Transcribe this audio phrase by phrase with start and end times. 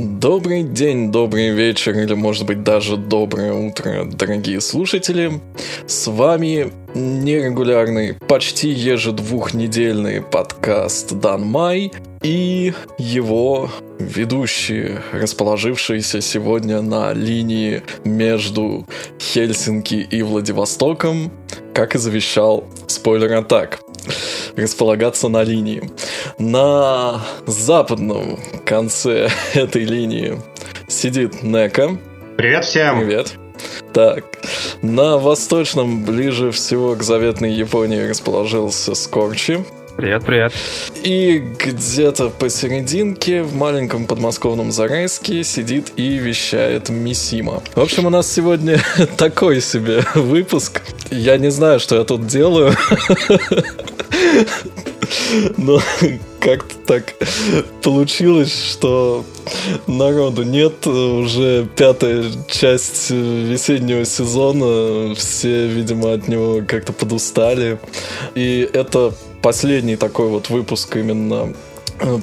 [0.00, 5.40] Добрый день, добрый вечер или, может быть, даже доброе утро, дорогие слушатели.
[5.88, 11.90] С вами нерегулярный, почти ежедвухнедельный подкаст Дан Май
[12.22, 18.86] и его ведущие, расположившиеся сегодня на линии между
[19.18, 21.32] Хельсинки и Владивостоком,
[21.74, 23.80] как и завещал спойлер атак
[24.62, 25.90] располагаться на линии.
[26.38, 30.40] На западном конце этой линии
[30.88, 31.96] сидит Нека.
[32.36, 33.00] Привет всем!
[33.00, 33.34] Привет.
[33.92, 34.24] Так,
[34.82, 39.64] на восточном, ближе всего к заветной Японии, расположился Скорчи.
[39.96, 40.52] Привет, привет.
[41.02, 47.64] И где-то посерединке, в маленьком подмосковном Зарайске, сидит и вещает Мисима.
[47.74, 48.80] В общем, у нас сегодня
[49.16, 50.82] такой себе выпуск.
[51.10, 52.76] Я не знаю, что я тут делаю.
[55.56, 55.80] Но
[56.40, 57.14] как-то так
[57.82, 59.24] получилось, что
[59.86, 60.86] народу нет.
[60.86, 65.14] Уже пятая часть весеннего сезона.
[65.14, 67.78] Все, видимо, от него как-то подустали.
[68.34, 69.12] И это
[69.42, 71.54] последний такой вот выпуск именно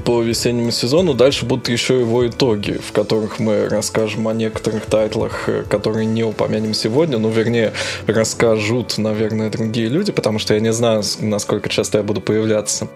[0.04, 1.14] по весеннему сезону.
[1.14, 6.24] Дальше будут еще его итоги, в которых мы расскажем о некоторых тайтлах, э, которые не
[6.24, 7.18] упомянем сегодня.
[7.18, 7.74] Ну, вернее,
[8.08, 12.88] расскажут, наверное, другие люди, потому что я не знаю, насколько часто я буду появляться.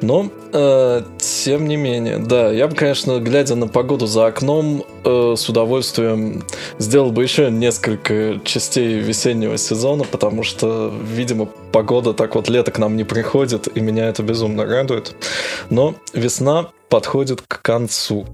[0.00, 5.34] Но, э, тем не менее, да, я бы, конечно, глядя на погоду за окном, э,
[5.36, 6.44] с удовольствием
[6.78, 12.78] сделал бы еще несколько частей весеннего сезона, потому что, видимо, погода так вот лето к
[12.78, 15.14] нам не приходит, и меня это безумно радует.
[15.70, 18.26] Но весна подходит к концу.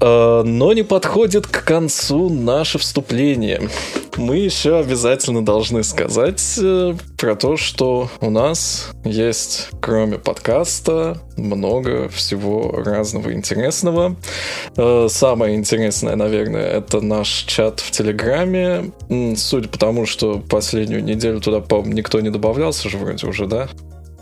[0.00, 3.68] Э, но не подходит к концу наше вступление.
[4.16, 12.08] Мы еще обязательно должны сказать э, про то, что у нас есть, кроме подкаста, много
[12.08, 14.16] всего разного интересного.
[14.76, 18.90] Э, самое интересное, наверное, это наш чат в Телеграме.
[19.36, 23.68] Судя по тому, что последнюю неделю туда, по-моему, никто не добавлялся же вроде уже, да?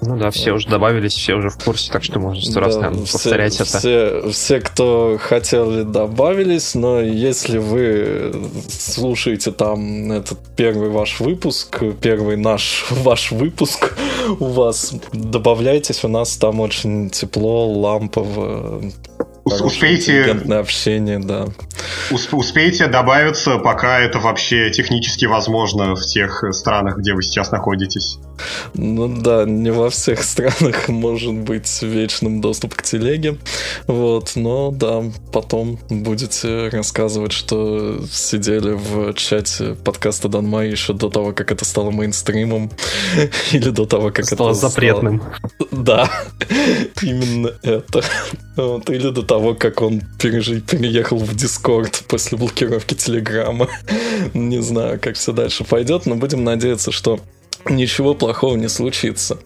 [0.00, 2.82] Ну да, все уже добавились, все уже в курсе, так что можно сто раз, да,
[2.82, 3.78] наверное, повторять все, это.
[3.78, 8.32] Все, все, кто хотели, добавились, но если вы
[8.68, 13.94] слушаете там этот первый ваш выпуск, первый наш ваш выпуск
[14.38, 18.80] у вас, добавляйтесь, у нас там очень тепло, лампово,
[19.44, 21.46] успейте общение, да.
[22.10, 28.18] Успейте добавиться, пока это вообще технически возможно в тех странах, где вы сейчас находитесь.
[28.74, 33.36] Ну да, не во всех странах может быть вечным доступ к телеге.
[33.86, 41.32] Вот, но да, потом будете рассказывать, что сидели в чате подкаста Данма еще до того,
[41.32, 42.70] как это стало мейнстримом.
[43.52, 45.20] Или до того, как стало это запретным.
[45.20, 45.84] Стало...
[45.84, 46.10] Да,
[47.02, 48.02] именно это.
[48.56, 53.68] Вот, или до того, как он переехал в Дискорд после блокировки Телеграма.
[54.34, 57.20] Не знаю, как все дальше пойдет, но будем надеяться, что
[57.68, 59.38] ничего плохого не случится.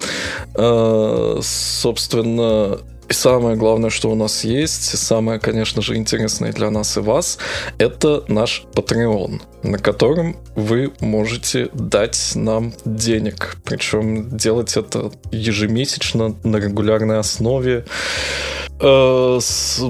[0.54, 2.78] Э, собственно,
[3.12, 7.36] и самое главное, что у нас есть, самое, конечно же, интересное для нас и вас,
[7.76, 13.58] это наш Patreon, на котором вы можете дать нам денег.
[13.64, 17.84] Причем делать это ежемесячно на регулярной основе.
[18.80, 19.38] Э,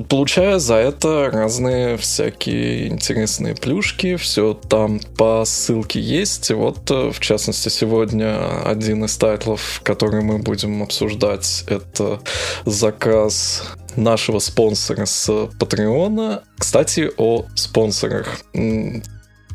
[0.08, 4.16] получая за это разные всякие интересные плюшки.
[4.16, 6.50] Все там по ссылке есть.
[6.50, 12.20] Вот, э, в частности, сегодня один из тайтлов, который мы будем обсуждать, это
[12.66, 13.62] заказ
[13.96, 16.42] нашего спонсора с Патреона.
[16.58, 18.40] Кстати, о спонсорах.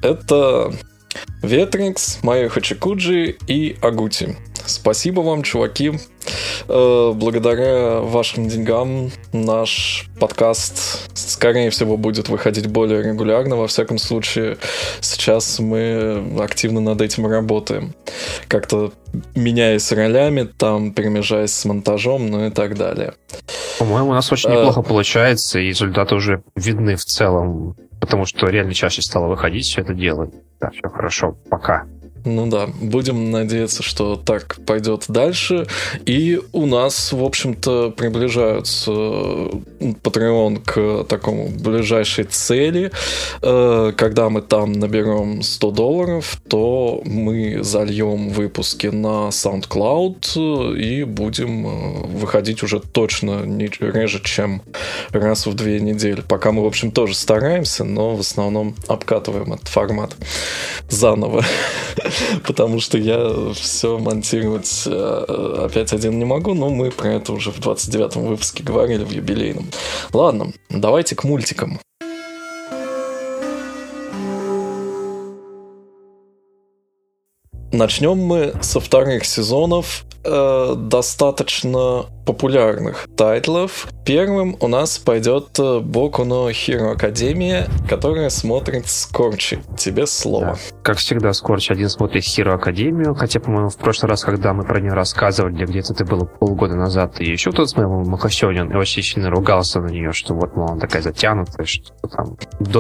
[0.02, 0.74] Это
[1.42, 4.36] Ветрикс, Майо Хачикуджи и Агути.
[4.66, 5.94] Спасибо вам, чуваки.
[6.68, 13.56] Э, благодаря вашим деньгам наш подкаст, скорее всего, будет выходить более регулярно.
[13.56, 14.58] Во всяком случае,
[15.00, 17.94] сейчас мы активно над этим работаем.
[18.48, 18.92] Как-то
[19.36, 23.14] меняясь ролями, там перемежаясь с монтажом, ну и так далее.
[23.80, 27.76] По-моему, у нас очень неплохо получается, и результаты уже видны в целом,
[28.08, 30.32] потому что реально чаще стало выходить все это дело.
[30.62, 31.86] Да, все хорошо, пока.
[32.26, 35.68] Ну да, будем надеяться, что так пойдет дальше.
[36.06, 42.92] И у нас, в общем-то, приближаются Patreon к такому ближайшей цели.
[43.42, 51.68] Э, когда мы там наберем 100 долларов, то мы зальем выпуски на SoundCloud и будем
[51.68, 54.62] э, выходить уже точно не реже, чем
[55.12, 56.22] раз в две недели.
[56.22, 60.16] Пока мы, в общем, тоже стараемся, но в основном обкатываем этот формат
[60.90, 61.44] заново.
[62.46, 67.52] потому что я все монтировать э, опять один не могу, но мы про это уже
[67.52, 69.70] в 29-м выпуске говорили, в юбилейном.
[70.14, 71.80] Ладно, давайте к мультикам.
[77.72, 83.88] Начнем мы со вторых сезонов э, достаточно популярных тайтлов.
[84.06, 89.60] Первым у нас пойдет э, Боку но Hero Академия, которая смотрит Скорчи.
[89.78, 90.46] Тебе слово.
[90.46, 90.56] Да.
[90.84, 94.82] Как всегда, Скорчи один смотрит Hero Академию, хотя, по-моему, в прошлый раз, когда мы про
[94.82, 99.30] нее рассказывали, где-то это было полгода назад, и еще кто-то смотрел Махасёнин и очень сильно
[99.30, 102.38] ругался на нее, что вот, мол, она такая затянутая, что там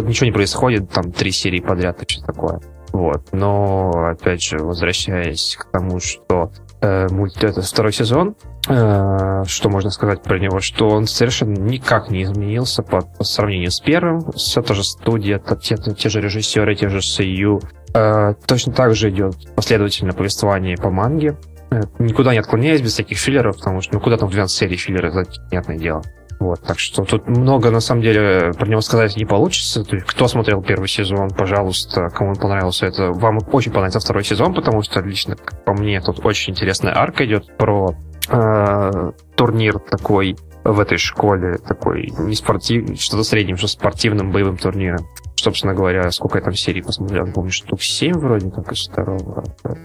[0.08, 2.60] ничего не происходит, там три серии подряд и что такое.
[2.92, 3.28] Вот.
[3.32, 6.52] Но, опять же, возвращаясь к тому, что
[6.82, 8.36] э, мульт это второй сезон,
[8.68, 13.72] э, что можно сказать про него, что он совершенно никак не изменился по, по сравнению
[13.72, 14.32] с первым.
[14.34, 17.62] Все та же студия, те, те же режиссеры, те же Сию.
[17.94, 21.38] Э, точно так же идет последовательное повествование по манге.
[21.70, 24.78] Э, никуда не отклоняясь без всяких филлеров, потому что ну куда там в 12 серий
[24.78, 26.04] филлеры, это понятное дело.
[26.40, 29.84] Вот, так что тут много, на самом деле, про него сказать не получится.
[29.84, 34.24] То есть, кто смотрел первый сезон, пожалуйста, кому он понравился, это вам очень понравится второй
[34.24, 35.36] сезон, потому что лично,
[35.66, 37.96] по мне, тут очень интересная арка идет про
[38.30, 45.08] э, турнир такой в этой школе, такой не спортивный, что-то средним, что спортивным боевым турниром.
[45.36, 49.44] Собственно говоря, сколько я там серий посмотрел, помню, штук 7 вроде как из второго,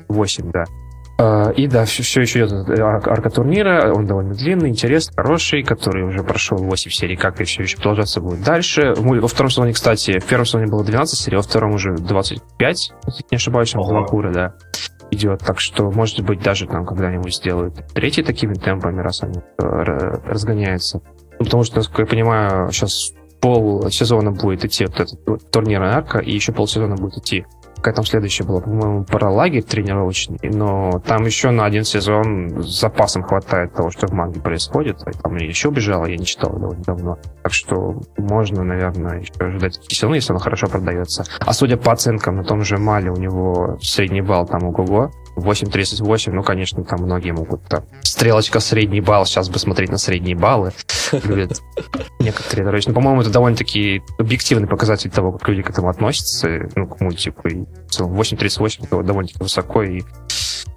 [0.08, 0.64] 8, да.
[1.18, 6.04] А, и да, все, все еще идет арка турнира, он довольно длинный, интересный, хороший, который
[6.04, 8.94] уже прошел 8 серий, как и все еще продолжаться будет дальше.
[8.96, 13.24] Во втором сезоне, кстати, в первом сезоне было 12 серий, во втором уже 25, если
[13.30, 13.74] не ошибаюсь,
[14.08, 14.54] Кура, да,
[15.10, 15.40] идет.
[15.40, 21.02] Так что, может быть, даже там когда-нибудь сделают третий такими темпами, раз они э, разгоняются.
[21.38, 26.18] Ну, потому что, насколько я понимаю, сейчас пол сезона будет идти вот этот турнирная арка,
[26.18, 27.44] и еще полсезона будет идти
[27.82, 32.80] какая там следующая была, по-моему, про лагерь тренировочный, но там еще на один сезон с
[32.80, 35.02] запасом хватает того, что в манге происходит.
[35.08, 37.18] И там еще убежала, я не читал довольно давно.
[37.42, 41.24] Так что можно, наверное, еще ожидать сезон, если он хорошо продается.
[41.40, 45.10] А судя по оценкам на том же Мале, у него средний балл там ого-го.
[45.36, 50.36] 8.38, ну, конечно, там многие могут там, стрелочка средний балл, сейчас бы смотреть на средние
[50.36, 50.72] баллы.
[51.24, 51.60] Любят
[52.18, 52.88] некоторые, короче.
[52.88, 57.48] Ну, по-моему, это довольно-таки объективный показатель того, как люди к этому относятся, ну, к мультику.
[57.48, 57.64] И
[57.98, 60.02] 8.38 это довольно-таки высоко и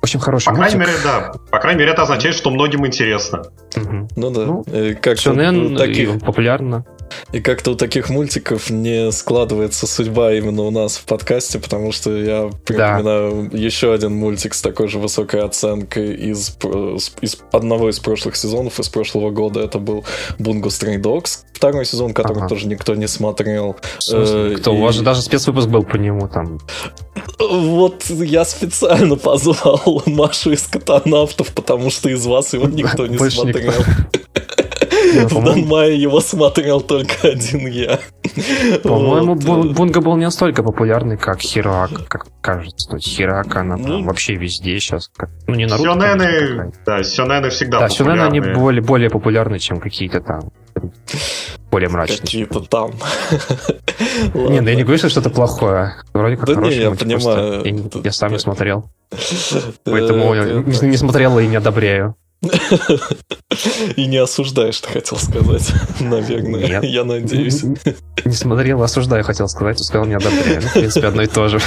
[0.02, 1.34] очень хороший По крайней мере, да.
[1.52, 3.44] По крайней мере, это означает, что многим интересно.
[3.76, 4.08] Угу.
[4.16, 4.46] Ну да.
[4.46, 4.66] Ну,
[5.02, 6.20] как Сюнен таких...
[6.20, 6.86] популярно.
[7.32, 12.16] И как-то у таких мультиков не складывается судьба именно у нас в подкасте, потому что
[12.16, 13.58] я припоминаю да.
[13.58, 16.58] еще один мультик с такой же высокой оценкой из,
[17.22, 19.62] из одного из прошлых сезонов, из прошлого года.
[19.62, 20.06] Это был
[20.40, 22.50] Bungo Stray Dogs, второй сезон, который ага.
[22.50, 23.78] тоже никто не смотрел.
[24.12, 24.74] Э, кто?
[24.74, 24.78] И...
[24.78, 26.60] У вас же даже спецвыпуск был по нему там.
[27.40, 33.74] Вот я специально позвал Машу из катанавтов, потому что из вас его никто не смотрел.
[35.14, 38.00] В Данмае его смотрел только один я.
[38.84, 42.90] По-моему, Бунга был не настолько популярный, как Хирак, как кажется.
[42.90, 45.12] То есть Хирак, она там ну, вообще везде сейчас.
[45.48, 45.90] Ну, не Наруто.
[45.90, 50.52] Сёнэны, да, Сёнэны всегда Да, Сёнэны, они более, более популярны, чем какие-то там
[51.76, 52.20] более мрачные.
[52.20, 52.92] Какие-то там.
[54.34, 55.96] Не, ну я не говорю, что что-то плохое.
[56.14, 57.94] Вроде как Да не, я понимаю.
[58.02, 58.90] Я сам не смотрел.
[59.84, 62.16] Поэтому не смотрел и не одобряю.
[63.96, 66.68] И не осуждаешь, ты хотел сказать, наверное.
[66.68, 66.84] Нет.
[66.84, 67.64] Я надеюсь.
[68.24, 70.62] Не смотрел, осуждаю, хотел сказать, сказал не одобряю.
[70.62, 71.60] Ну, в принципе, одно и то же.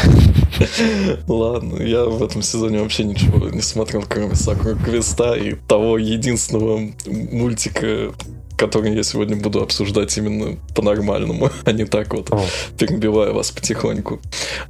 [1.29, 6.81] Ладно, я в этом сезоне вообще ничего не смотрел, кроме Сакура Квеста и того единственного
[7.07, 8.13] мультика,
[8.59, 12.45] который я сегодня буду обсуждать именно по-нормальному, а не так вот, oh.
[12.77, 14.21] перебивая вас потихоньку.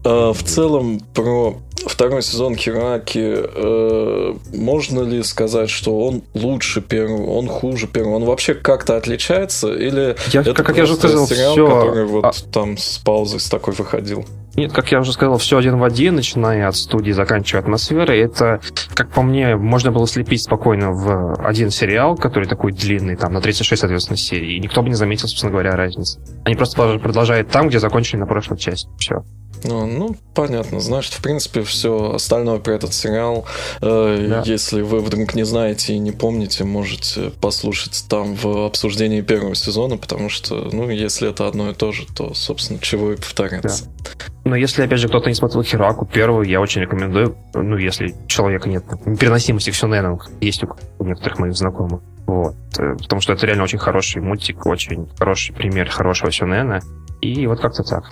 [0.05, 1.57] А, в целом, про
[1.89, 8.17] второй сезон Хираки, э, можно ли сказать, что он лучше первого, он хуже первого?
[8.17, 9.73] Он вообще как-то отличается?
[9.73, 11.67] Или я, это как я уже сказал, сериал, все...
[11.67, 12.33] который вот а...
[12.53, 14.25] там с паузой с такой выходил?
[14.59, 18.19] Нет, как я уже сказал, все один в один, начиная от студии, заканчивая атмосферой.
[18.19, 18.61] Это,
[18.93, 23.41] как по мне, можно было слепить спокойно в один сериал, который такой длинный, там, на
[23.41, 24.57] 36, соответственно, серий.
[24.57, 26.21] И никто бы не заметил, собственно говоря, разницы.
[26.45, 28.89] Они просто продолжают там, где закончили на прошлой части.
[28.99, 29.23] Все.
[29.65, 30.81] Ну, ну, понятно.
[30.81, 33.47] Значит, в принципе, все остальное про этот сериал,
[33.81, 34.43] э, да.
[34.45, 39.97] если вы вдруг не знаете и не помните, можете послушать там в обсуждении первого сезона,
[39.97, 43.85] потому что, ну, если это одно и то же, то, собственно, чего и повторяться.
[43.85, 44.11] Да.
[44.45, 48.69] Но если, опять же, кто-то не смотрел Хираку первую, я очень рекомендую, ну, если человека
[48.69, 48.85] нет
[49.21, 50.63] переносимости к сюненам, есть
[50.99, 52.01] у некоторых моих знакомых.
[52.27, 52.55] Вот.
[52.79, 56.81] Э, потому что это реально очень хороший мультик, очень хороший пример хорошего сюнена.
[57.21, 58.05] И вот как-то так.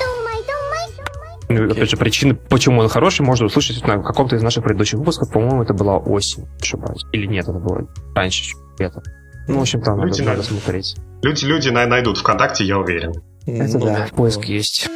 [1.49, 5.31] Ну, опять же, причины, почему он хороший, можно услышать на каком-то из наших предыдущих выпусков.
[5.31, 7.05] По-моему, это была осень, ошибаюсь.
[7.13, 9.03] Или нет, это было раньше, лето.
[9.47, 10.97] Ну, в общем, там люди, надо, надо смотреть.
[11.23, 13.13] Люди, люди найдут ВКонтакте, я уверен.
[13.47, 14.89] Это ну, да, поиск есть.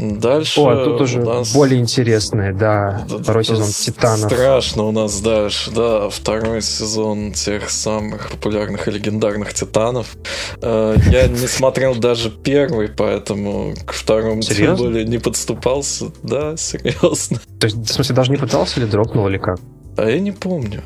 [0.00, 1.52] Дальше О, тут уже нас...
[1.52, 3.04] более интересное, да.
[3.06, 4.32] Второй сезон Титанов.
[4.32, 6.08] Страшно у нас дальше, да.
[6.08, 10.16] Второй сезон тех самых популярных и легендарных Титанов.
[10.62, 16.06] Э, я не смотрел даже первый, поэтому к второму тем более не подступался.
[16.22, 17.38] Да, серьезно.
[17.58, 19.60] То есть, в смысле, даже не пытался или дропнул, или как?
[20.00, 20.82] А я не помню.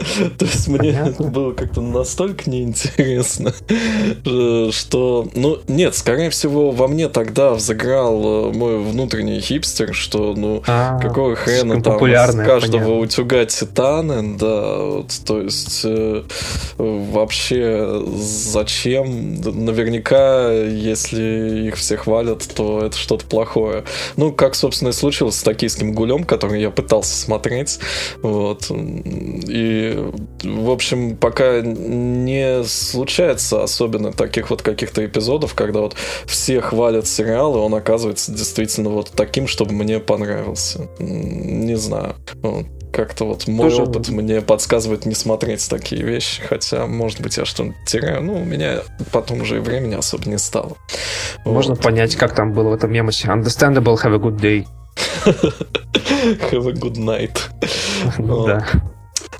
[0.38, 3.52] То есть мне это было как-то настолько неинтересно,
[4.72, 5.28] что...
[5.34, 10.98] Ну, нет, скорее всего, во мне тогда взыграл э, мой внутренний хипстер, что, ну, а,
[10.98, 16.22] какого хрена там с каждого утюга титаны, да, вот, то есть э,
[16.76, 19.40] вообще зачем?
[19.40, 23.84] Наверняка, если их все хвалят, то это что-то плохое.
[24.16, 27.78] Ну, как, собственно, и случилось с токийским гулем, который я пытался смотреть,
[28.22, 28.39] вот,
[28.70, 30.10] и
[30.42, 35.94] в общем, пока не случается особенно таких вот каких-то эпизодов, когда вот
[36.26, 40.88] все хвалят сериал, и он оказывается действительно вот таким, чтобы мне понравился.
[40.98, 42.14] Не знаю.
[42.42, 43.82] Вот как-то вот мой Тоже...
[43.82, 48.22] опыт мне подсказывает не смотреть такие вещи, хотя, может быть, я что-нибудь теряю.
[48.22, 48.80] Ну, у меня
[49.12, 50.76] потом уже и времени особо не стало.
[51.44, 51.82] Можно вот.
[51.82, 53.28] понять, как там было в этом мемосе.
[53.28, 54.66] Understandable, have a good day.
[54.96, 57.48] Have a good night.
[58.18, 58.80] Да.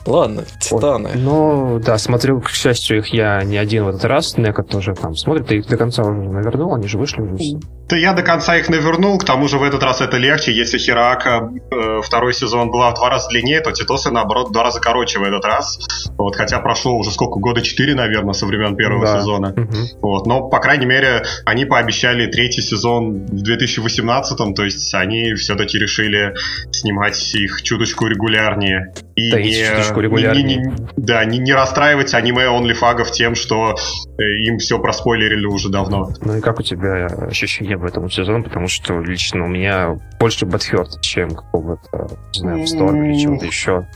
[0.07, 1.11] Ладно, Титаны.
[1.15, 4.37] Ну, да, смотрю, к счастью, их я не один в этот раз.
[4.37, 7.59] Нека тоже там смотрит, ты их до конца уже навернул, они же вышли уже.
[7.89, 10.53] Да я до конца их навернул, к тому же в этот раз это легче.
[10.53, 14.63] Если Херака э, второй сезон была в два раза длиннее, то Титосы, наоборот, в два
[14.63, 15.79] раза короче в этот раз.
[16.17, 19.21] Вот, хотя прошло уже сколько, года четыре, наверное, со времен первого да.
[19.21, 19.53] сезона.
[19.57, 19.77] Угу.
[20.03, 25.77] Вот, но, по крайней мере, они пообещали третий сезон в 2018, то есть они все-таки
[25.77, 26.35] решили
[26.71, 28.95] снимать их чуточку регулярнее.
[29.17, 30.45] И да, не чуточку регулярнее.
[30.45, 33.77] Не, не, да, не, не расстраивать аниме онлифагов тем, что
[34.19, 36.11] э, им все проспойлерили уже давно.
[36.21, 38.45] Ну и как у тебя ощущения в этом сезоне?
[38.45, 43.87] Потому что лично у меня больше бэтхерт, чем какого-то, не знаю, Storm или чего-то еще.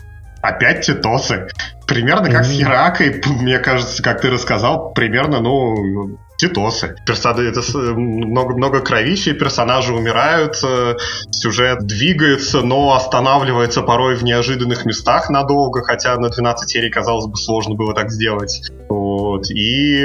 [0.43, 1.49] Опять Титосы.
[1.87, 2.45] Примерно как mm-hmm.
[2.45, 6.97] с Херакой, мне кажется, как ты рассказал, примерно, ну, Титосы.
[7.07, 7.63] Персонажи, это
[7.95, 10.97] много, много кровищи, персонажи умирают, э,
[11.31, 17.37] сюжет двигается, но останавливается порой в неожиданных местах надолго, хотя на 12 серий, казалось бы,
[17.37, 18.63] сложно было так сделать.
[18.89, 19.51] Вот.
[19.51, 20.01] И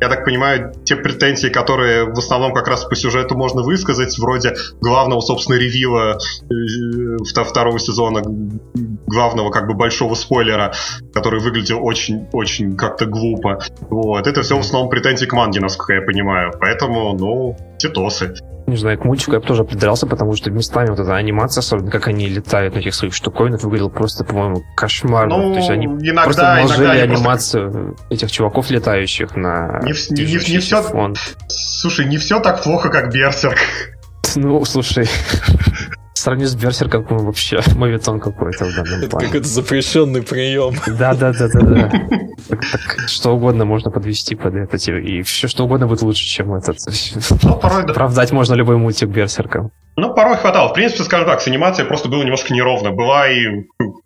[0.00, 4.54] я так понимаю, те претензии, которые в основном как раз по сюжету можно высказать, вроде
[4.80, 6.18] главного, собственно, ревила
[6.50, 8.22] э, второго сезона,
[9.06, 10.74] главного как бы большого спойлера,
[11.12, 13.60] который выглядел очень-очень как-то глупо.
[13.90, 14.26] Вот.
[14.26, 16.52] Это все в основном претензии к манге, насколько я понимаю.
[16.60, 18.34] Поэтому, ну, титосы.
[18.66, 21.90] Не знаю, к мультику я бы тоже придрался, потому что местами вот эта анимация, особенно
[21.90, 25.36] как они летают на этих своих штуковинах, выглядел просто, по-моему, кошмарно.
[25.36, 28.04] Ну, То есть они иногда, просто наложили анимацию просто...
[28.10, 30.82] этих чуваков, летающих на не, не, не, не все...
[30.82, 31.14] фон.
[31.48, 33.58] Слушай, не все так плохо, как Берсерк.
[34.34, 35.08] Ну, слушай,
[36.26, 40.74] сравнению с Берсерком вообще мовитон какой-то в данном Это какой-то запрещенный прием.
[40.86, 41.92] Да-да-да-да-да.
[42.48, 46.54] Так, так, что угодно можно подвести под это, и все что угодно будет лучше, чем
[46.54, 46.78] этот.
[47.42, 47.92] Ну, порой, да.
[47.92, 49.72] Оправдать можно любой мультик Берсерком.
[49.96, 50.68] Ну, порой хватало.
[50.68, 52.92] В принципе, скажем так, с animацией просто было немножко неровно.
[52.92, 53.46] Была и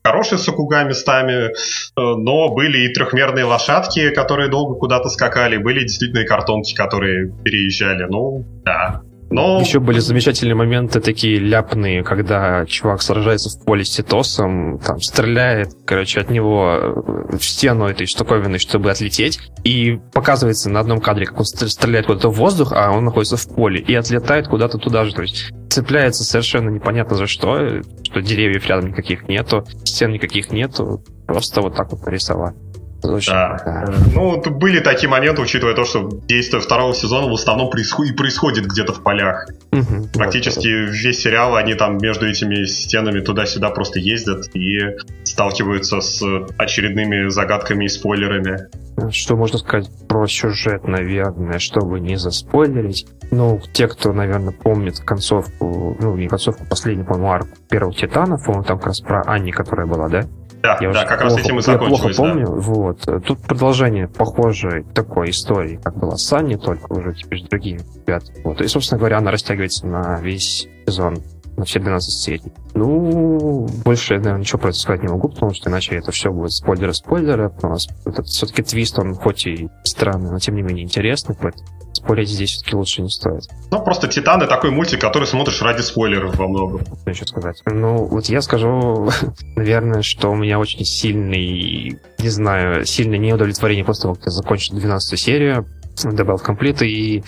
[0.05, 1.51] хорошая сакуга местами, э,
[1.97, 8.07] но были и трехмерные лошадки, которые долго куда-то скакали, были действительно и картонки, которые переезжали.
[8.09, 9.03] Ну, да.
[9.31, 9.61] Но...
[9.61, 15.69] Еще были замечательные моменты такие ляпные, когда чувак сражается в поле с Титосом, там стреляет,
[15.87, 21.27] короче, от него э, в стену этой штуковины, чтобы отлететь, и показывается на одном кадре,
[21.27, 25.05] как он стреляет куда-то в воздух, а он находится в поле, и отлетает куда-то туда
[25.05, 30.51] же, то есть цепляется совершенно непонятно за что, что деревьев рядом никаких нету, стен никаких
[30.51, 32.57] нету, просто вот так вот нарисовать.
[33.03, 33.63] Очень, да.
[33.65, 33.95] да.
[34.15, 38.93] Ну, были такие моменты, учитывая то, что действие второго сезона в основном происходит, происходит где-то
[38.93, 39.49] в полях.
[39.73, 44.79] Угу, Практически вот, весь сериал, они там между этими стенами туда-сюда просто ездят и
[45.25, 46.23] сталкиваются с
[46.59, 48.69] очередными загадками и спойлерами.
[49.11, 53.07] Что можно сказать про сюжет, наверное, чтобы не заспойлерить?
[53.31, 58.65] Ну, те, кто, наверное, помнит концовку, ну, не концовку, последний, по-моему, арку первых Титанов, по-моему,
[58.65, 60.27] там как раз про Анни, которая была, да?
[60.63, 62.01] Да, я да, как плохо, раз этим и закончилось.
[62.01, 62.53] Я плохо помню, да.
[62.53, 63.01] вот.
[63.25, 68.43] Тут продолжение похожей такой истории, как была Санни, только уже теперь с другими ребятами.
[68.45, 68.61] Вот.
[68.61, 71.19] И, собственно говоря, она растягивается на весь сезон
[71.61, 72.53] на все 12 серий.
[72.75, 76.33] Ну, больше я, наверное, ничего про это сказать не могу, потому что иначе это все
[76.33, 77.53] будет спойлеры-спойлеры.
[77.63, 81.65] У нас этот все-таки твист, он хоть и странный, но тем не менее интересный, поэтому
[81.93, 83.43] спорить здесь все-таки лучше не стоит.
[83.71, 86.81] Ну, просто Титаны такой мультик, который смотришь ради спойлеров во многом.
[86.81, 87.63] Что еще сказать?
[87.67, 89.11] Ну, вот я скажу,
[89.57, 94.77] наверное, что у меня очень сильный, не знаю, сильное неудовлетворение после того, как я закончил
[94.77, 95.67] 12 серию,
[96.03, 97.23] добавил комплит, и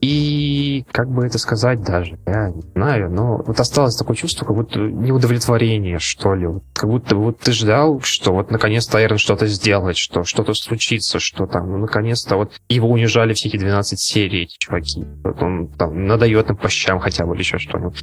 [0.00, 4.56] и как бы это сказать даже, я не знаю, но вот осталось такое чувство, как
[4.56, 6.48] будто неудовлетворение, что ли.
[6.74, 11.46] Как будто вот ты ждал, что вот наконец-то Айрон что-то сделает, что что-то случится, что
[11.46, 15.04] там, ну, наконец-то вот его унижали все эти 12 серий, эти чуваки.
[15.22, 18.02] Вот он там надает им по щам хотя бы или еще что-нибудь.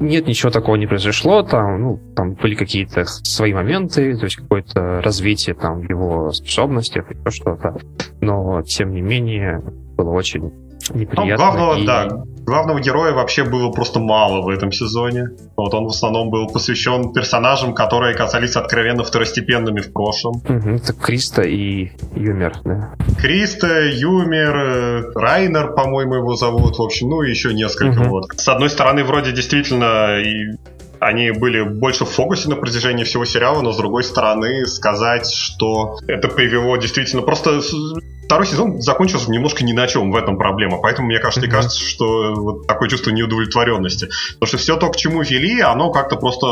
[0.00, 5.02] Нет, ничего такого не произошло, там, ну, там были какие-то свои моменты, то есть какое-то
[5.02, 7.76] развитие там его способностей, еще что-то,
[8.22, 9.62] но, тем не менее,
[9.98, 11.24] было очень неприятно.
[11.24, 11.86] Ну, главного, и...
[11.86, 12.08] да,
[12.44, 15.30] главного героя вообще было просто мало в этом сезоне.
[15.56, 20.36] Вот он в основном был посвящен персонажам, которые казались откровенно второстепенными в прошлом.
[20.36, 22.94] Угу, это Криста и Юмер, да.
[23.18, 28.00] Криста, Юмер, э, Райнер, по-моему, его зовут, в общем, ну и еще несколько.
[28.00, 28.08] Угу.
[28.08, 28.24] Вот.
[28.36, 30.56] С одной стороны, вроде действительно и
[31.00, 35.98] они были больше в фокусе на протяжении всего сериала, но с другой стороны сказать, что
[36.06, 37.62] это привело действительно просто
[38.30, 40.78] второй сезон закончился немножко ни на чем, в этом проблема.
[40.80, 41.50] Поэтому мне кажется, mm-hmm.
[41.50, 44.08] кажется, что вот такое чувство неудовлетворенности.
[44.34, 46.46] Потому что все то, к чему вели, оно как-то просто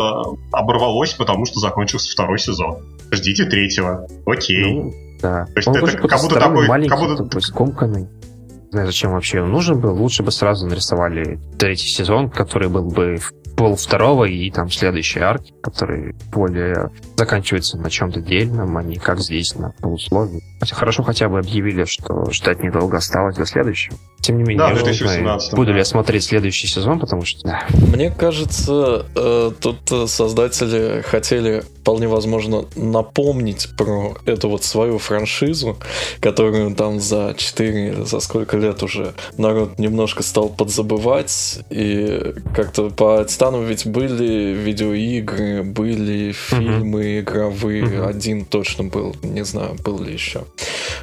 [0.51, 2.79] оборвалось, потому что закончился второй сезон.
[3.13, 4.09] Ждите третьего.
[4.27, 4.75] Окей.
[4.75, 4.93] Ну,
[5.23, 5.45] да.
[5.45, 6.67] То есть Он это как будто такой...
[6.67, 7.25] Маленький, как будто...
[7.27, 8.03] То есть комканный.
[8.03, 9.95] Не знаю, зачем вообще он нужен был.
[9.95, 13.19] Лучше бы сразу нарисовали третий сезон, который был бы
[13.57, 19.21] пол второго и там следующие арки, которые более заканчиваются на чем-то дельном, а не как
[19.21, 20.43] здесь на полусловии.
[20.61, 23.97] Хотя хорошо хотя бы объявили, что ждать недолго осталось до следующего.
[24.21, 27.43] Тем не менее, да, я знаю, буду ли я смотреть следующий сезон, потому что...
[27.45, 27.67] Да.
[27.93, 35.79] Мне кажется, э, тут создатели хотели вполне возможно напомнить про эту вот свою франшизу,
[36.21, 41.61] которую там за 4 за сколько лет уже народ немножко стал подзабывать.
[41.71, 48.05] И как-то по Титану ведь были видеоигры, были фильмы игровые.
[48.05, 50.45] Один точно был, не знаю, был ли еще.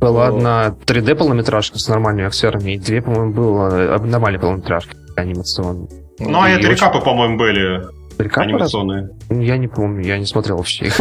[0.01, 0.35] Была Но...
[0.35, 5.87] одна 3D полнометражка с нормальными актерами, и две, по-моему, было нормальные полнометражки анимационные.
[6.19, 7.83] Ну, а это рекапы, по-моему, были.
[8.17, 9.09] Рекапы анимационные.
[9.29, 10.99] Я не помню, я не смотрел вообще их.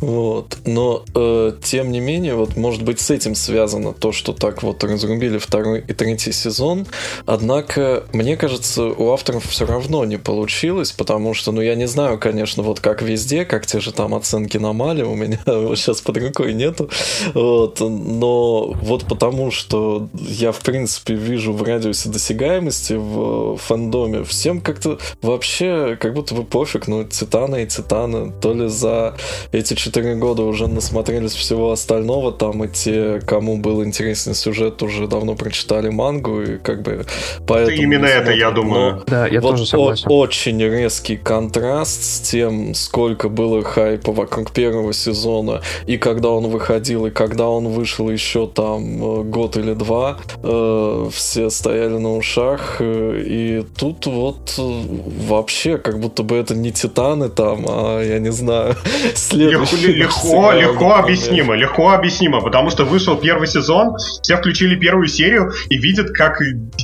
[0.00, 0.58] Вот.
[0.64, 4.82] Но, э, тем не менее, вот, может быть, с этим связано то, что так вот
[4.84, 6.86] разрубили второй и третий сезон.
[7.24, 12.18] Однако, мне кажется, у авторов все равно не получилось, потому что, ну, я не знаю,
[12.18, 16.00] конечно, вот как везде, как те же там оценки на Мале, у меня вот сейчас
[16.00, 16.90] под рукой нету.
[17.34, 17.80] Вот.
[17.80, 24.98] Но вот потому, что я, в принципе, вижу в радиусе досягаемости в фандоме, всем как-то
[25.22, 29.16] вообще как будто бы пофиг, ну, Титана и Титана, то ли за
[29.50, 35.08] эти четыре года уже насмотрелись всего остального, там и те, кому был интересен сюжет, уже
[35.08, 37.04] давно прочитали мангу, и как бы
[37.44, 37.76] поэтому...
[37.76, 38.96] Именно это, я думаю.
[38.96, 40.06] Но да, я вот тоже согласен.
[40.08, 47.06] очень резкий контраст с тем, сколько было хайпа вокруг первого сезона, и когда он выходил,
[47.06, 52.76] и когда он вышел еще там э, год или два, э, все стояли на ушах,
[52.78, 54.82] э, и тут вот э,
[55.26, 58.76] вообще как будто бы это не Титаны там, а я не знаю,
[59.14, 59.92] следующий.
[59.92, 65.76] Легко, легко объяснимо, легко объяснимо, потому что вышел первый сезон, все включили первую серию и
[65.78, 66.40] видят, как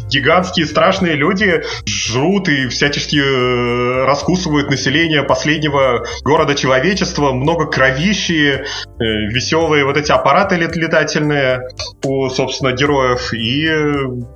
[0.09, 8.63] гигантские страшные люди жрут и всячески э, раскусывают население последнего города человечества, много кровищи, э,
[8.99, 11.69] веселые вот эти аппараты летательные
[12.05, 13.69] у, собственно, героев, и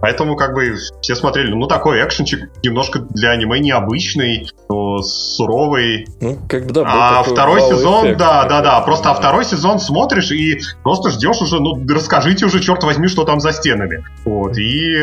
[0.00, 6.06] поэтому как бы все смотрели, ну такой экшенчик немножко для аниме необычный, но суровый.
[6.20, 9.78] Ну, как бы да, а второй сезон, эффект, да, да, да, просто а второй сезон
[9.78, 14.04] смотришь и просто ждешь уже, ну, расскажите уже, черт возьми, что там за стенами.
[14.24, 14.96] Вот, и,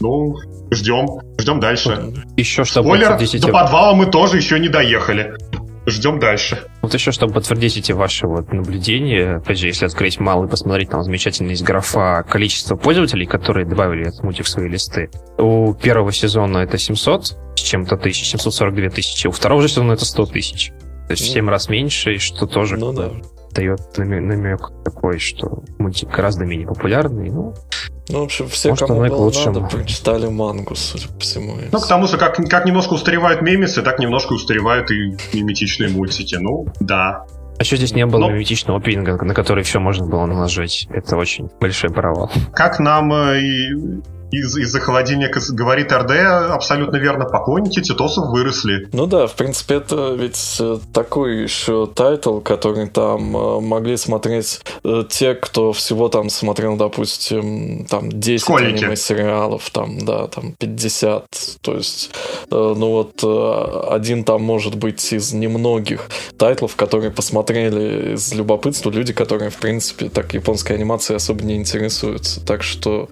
[0.00, 0.36] ну,
[0.70, 1.06] ждем,
[1.38, 2.12] ждем дальше.
[2.36, 5.34] Еще чтобы Спойлер, до подвала мы тоже еще не доехали.
[5.86, 6.58] Ждем дальше.
[6.82, 10.90] Вот еще, чтобы подтвердить эти ваши вот наблюдения, опять же, если открыть малый и посмотреть,
[10.90, 15.10] там замечательно есть графа количество пользователей, которые добавили этот мультик в свои листы.
[15.38, 20.26] У первого сезона это 700 с чем-то тысяч, 742 тысячи, у второго сезона это 100
[20.26, 20.72] тысяч.
[21.06, 23.12] То есть в 7 раз меньше, и что тоже ну, да.
[23.52, 27.30] дает намек такой, что мультик гораздо менее популярный.
[27.30, 27.54] Ну,
[28.08, 31.56] ну, в общем, все, Может, кому было надо, прочитали мангу, судя по всему.
[31.72, 36.36] Ну, к тому же, как, как немножко устаревают мемисы, так немножко устаревают и миметичные мультики.
[36.36, 37.26] Ну, да.
[37.58, 38.30] А еще здесь не было Но...
[38.30, 40.86] миметичного опенинга, на который все можно было наложить.
[40.90, 42.30] Это очень большой провал.
[42.52, 43.74] Как нам э, и
[44.30, 46.10] из- из-за холодильника говорит РД
[46.50, 48.88] абсолютно верно, поклонники Титанов выросли.
[48.92, 54.60] Ну да, в принципе, это ведь э, такой еще тайтл, который там э, могли смотреть
[54.84, 58.82] э, те, кто всего там смотрел, допустим, там 10 Школьники.
[58.84, 61.24] аниме-сериалов, там, да, там 50.
[61.62, 62.10] То есть,
[62.50, 63.22] ну вот,
[63.92, 66.08] один там может быть из немногих
[66.38, 72.44] тайтлов, которые посмотрели из любопытства люди, которые, в принципе, так японской анимацией особо не интересуются.
[72.44, 73.08] Так что,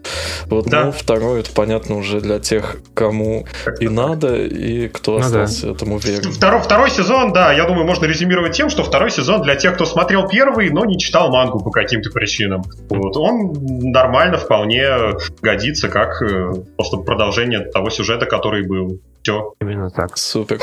[0.47, 0.87] вот, Да.
[0.87, 3.47] ну, второй, это понятно уже для тех, кому
[3.79, 5.25] и надо, и кто Ну да.
[5.27, 6.33] остался этому верен.
[6.33, 9.85] Второй, второй сезон, да, я думаю, можно резюмировать тем, что второй сезон для тех, кто
[9.85, 12.63] смотрел первый, но не читал мангу по каким-то причинам.
[12.89, 13.17] Вот.
[13.19, 13.53] Он
[13.93, 14.87] нормально вполне
[15.43, 18.99] годится как э, просто продолжение того сюжета, который был.
[19.23, 19.53] Все.
[19.61, 20.17] Именно так.
[20.17, 20.59] Супер.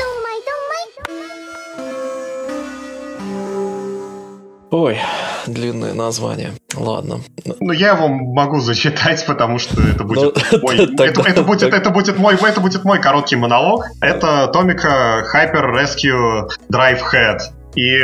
[4.70, 4.98] Ой,
[5.46, 6.52] длинное название.
[6.74, 7.20] Ладно.
[7.60, 10.76] Ну, я его могу зачитать, потому что это будет Ну, мой...
[10.76, 13.86] Это, будет, это, будет мой, это будет мой короткий монолог.
[14.00, 17.38] Это Томика Hyper Rescue Drive Head.
[17.74, 17.98] И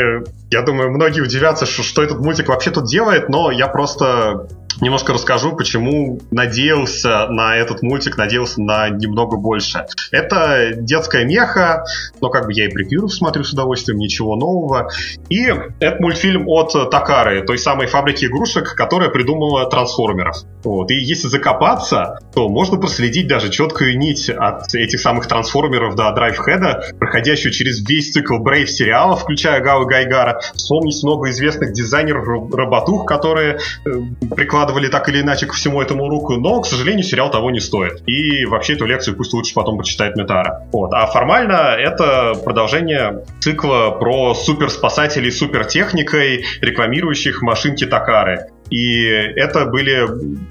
[0.50, 4.48] я думаю, многие удивятся, что, что этот мультик вообще тут делает, но я просто
[4.80, 9.86] немножко расскажу, почему надеялся на этот мультик, надеялся на немного больше.
[10.10, 11.84] Это детская меха,
[12.20, 14.90] но как бы я и превьюров смотрю с удовольствием, ничего нового.
[15.28, 15.44] И
[15.80, 20.36] это мультфильм от Такары, той самой фабрики игрушек, которая придумала трансформеров.
[20.64, 20.90] Вот.
[20.90, 26.94] И если закопаться, то можно проследить даже четкую нить от этих самых трансформеров до драйвхеда,
[26.98, 30.40] проходящую через весь цикл Брейв сериала, включая Гау Гайгара.
[30.54, 33.90] Вспомнить много известных дизайнеров роботух, которые э,
[34.68, 38.02] прикладывали так или иначе ко всему этому руку, но, к сожалению, сериал того не стоит.
[38.06, 40.66] И вообще эту лекцию пусть лучше потом почитает Метара.
[40.72, 40.92] Вот.
[40.92, 48.46] А формально это продолжение цикла про суперспасателей супертехникой, рекламирующих машинки Такары.
[48.70, 50.06] И это были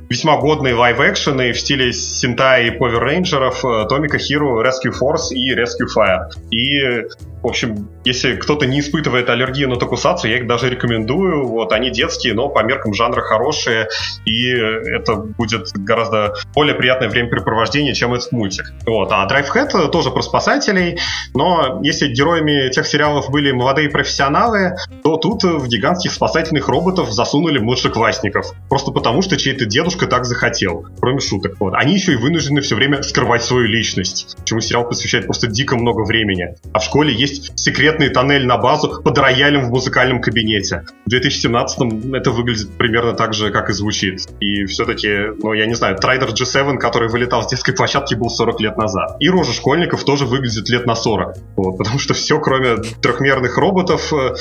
[0.10, 5.88] весьма годные лайв-экшены в стиле сентай и Power рейнджеров, Tomica Hero, Rescue Force и Rescue
[5.96, 6.26] Fire.
[6.50, 7.06] И,
[7.42, 11.48] в общем, если кто-то не испытывает аллергию на токусацу, я их даже рекомендую.
[11.48, 13.88] Вот, они детские, но по меркам жанра хорошие,
[14.26, 18.74] и это будет гораздо более приятное времяпрепровождение, чем этот мультик.
[18.86, 19.12] Вот.
[19.12, 21.00] А Drive Head тоже про спасателей,
[21.34, 27.60] но если героями тех сериалов были молодые профессионалы, то тут в гигантских спасательных роботов засунули
[27.60, 28.54] младшеклассников.
[28.70, 30.88] Просто потому, что чей-то дедушка так захотел.
[31.00, 31.56] Кроме шуток.
[31.60, 31.74] Вот.
[31.76, 34.38] Они еще и вынуждены все время скрывать свою личность.
[34.46, 36.56] Чему сериал посвящает просто дико много времени.
[36.74, 40.86] А в школе есть секретный тоннель на базу под роялем в музыкальном кабинете.
[41.06, 44.22] В 2017-м это выглядит примерно так же, как и звучит.
[44.40, 48.62] И все-таки, ну, я не знаю, Трайдер G7, который вылетал с детской площадки, был 40
[48.62, 49.18] лет назад.
[49.20, 51.38] И рожа школьников тоже выглядит лет на 40.
[51.56, 54.36] Вот, потому что все, кроме трехмерных роботов, э,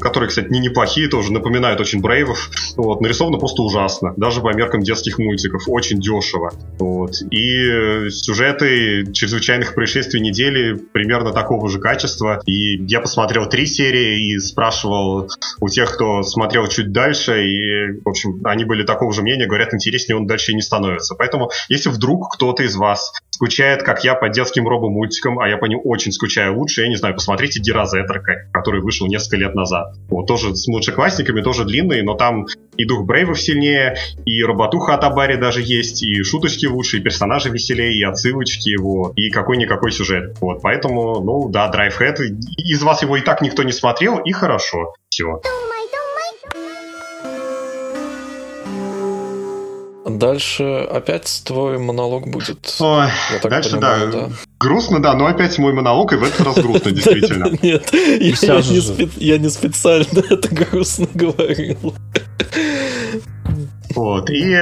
[0.00, 4.14] которые, кстати, не неплохие, тоже напоминают очень брейвов, вот, нарисовано просто ужасно.
[4.16, 5.64] Даже по меркам детских мультиков.
[5.66, 6.52] Очень дешево.
[6.78, 7.12] Вот.
[7.30, 12.13] И сюжеты чрезвычайных происшествий недели примерно такого же качества.
[12.46, 15.28] И я посмотрел три серии и спрашивал
[15.60, 19.74] у тех, кто смотрел чуть дальше, и, в общем, они были такого же мнения, говорят,
[19.74, 21.14] интереснее он дальше и не становится.
[21.14, 25.66] Поэтому, если вдруг кто-то из вас скучает, как я, по детским робомультикам, а я по
[25.66, 29.94] ним очень скучаю лучше, я не знаю, посмотрите Диразетрика, который вышел несколько лет назад.
[30.08, 32.46] Вот, тоже с младшеклассниками, тоже длинный, но там
[32.76, 37.50] и дух Брейвов сильнее, и роботуха от Абари даже есть, и шуточки лучше, и персонажи
[37.50, 40.36] веселее, и отсылочки, вот, и какой-никакой сюжет.
[40.40, 41.68] Вот, поэтому, ну, да,
[42.12, 42.20] Драйвхед,
[42.58, 44.92] из вас его и так никто не смотрел, и хорошо.
[45.08, 45.40] Все.
[50.06, 52.76] Дальше опять твой монолог будет.
[52.78, 54.28] Ой, Я так дальше, понимаю, да,
[54.60, 57.46] грустно, да, но опять мой монолог, и в этот раз грустно, действительно.
[57.62, 57.90] Нет,
[59.16, 61.94] я- не специально это грустно говорил.
[63.94, 64.56] Вот, и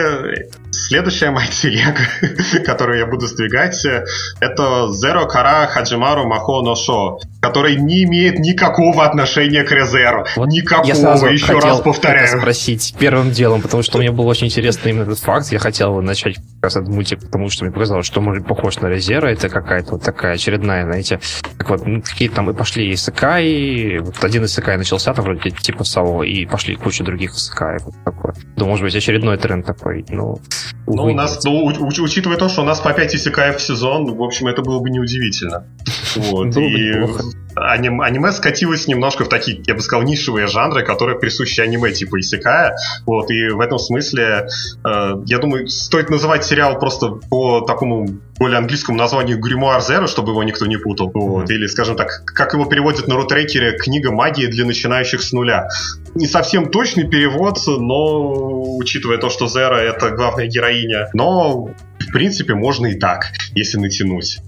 [0.73, 2.03] следующая моя телега,
[2.65, 4.05] которую я буду сдвигать, э,
[4.41, 10.27] это Zero Kara Хаджимару Махо но Шо, который не имеет никакого отношения к Резеру.
[10.37, 12.39] Вот Никакого, я сразу еще раз это повторяю.
[12.39, 15.51] спросить первым делом, потому что мне был очень интересно именно этот факт.
[15.53, 18.87] Я хотел начать как раз этот мультик, потому что мне показалось, что может похож на
[18.87, 19.29] Резера.
[19.29, 21.21] Это какая-то вот такая очередная, знаете,
[21.59, 25.85] как вот ну, какие там и пошли Исакай, вот один Исакай начался там вроде типа
[25.85, 27.83] Сао, и пошли куча других Исакаев.
[27.85, 28.35] Вот такое.
[28.57, 30.41] Да, может быть, очередной тренд такой, ну...
[30.87, 34.15] Ну, у нас, ну, уч- учитывая то, что у нас по 5 иссякаев в сезон,
[34.15, 35.65] в общем, это было бы неудивительно.
[36.17, 37.23] Вот, и неплохо.
[37.57, 42.21] аним- аниме скатилось немножко в такие, я бы сказал, нишевые жанры, которые присущи аниме типа
[42.21, 42.77] Исекая.
[43.07, 44.47] Вот, и в этом смысле,
[44.85, 48.09] э, я думаю, стоит называть сериал просто по такому
[48.43, 51.13] более английскому названию Гримуар Zero, чтобы его никто не путал.
[51.15, 55.69] Вот, или, скажем так, как его переводят на рутрекере, книга магии для начинающих с нуля.
[56.17, 61.69] Не совсем точный перевод, но учитывая то, что Зера это главная героиня, но
[62.01, 64.41] в принципе, можно и так, если натянуть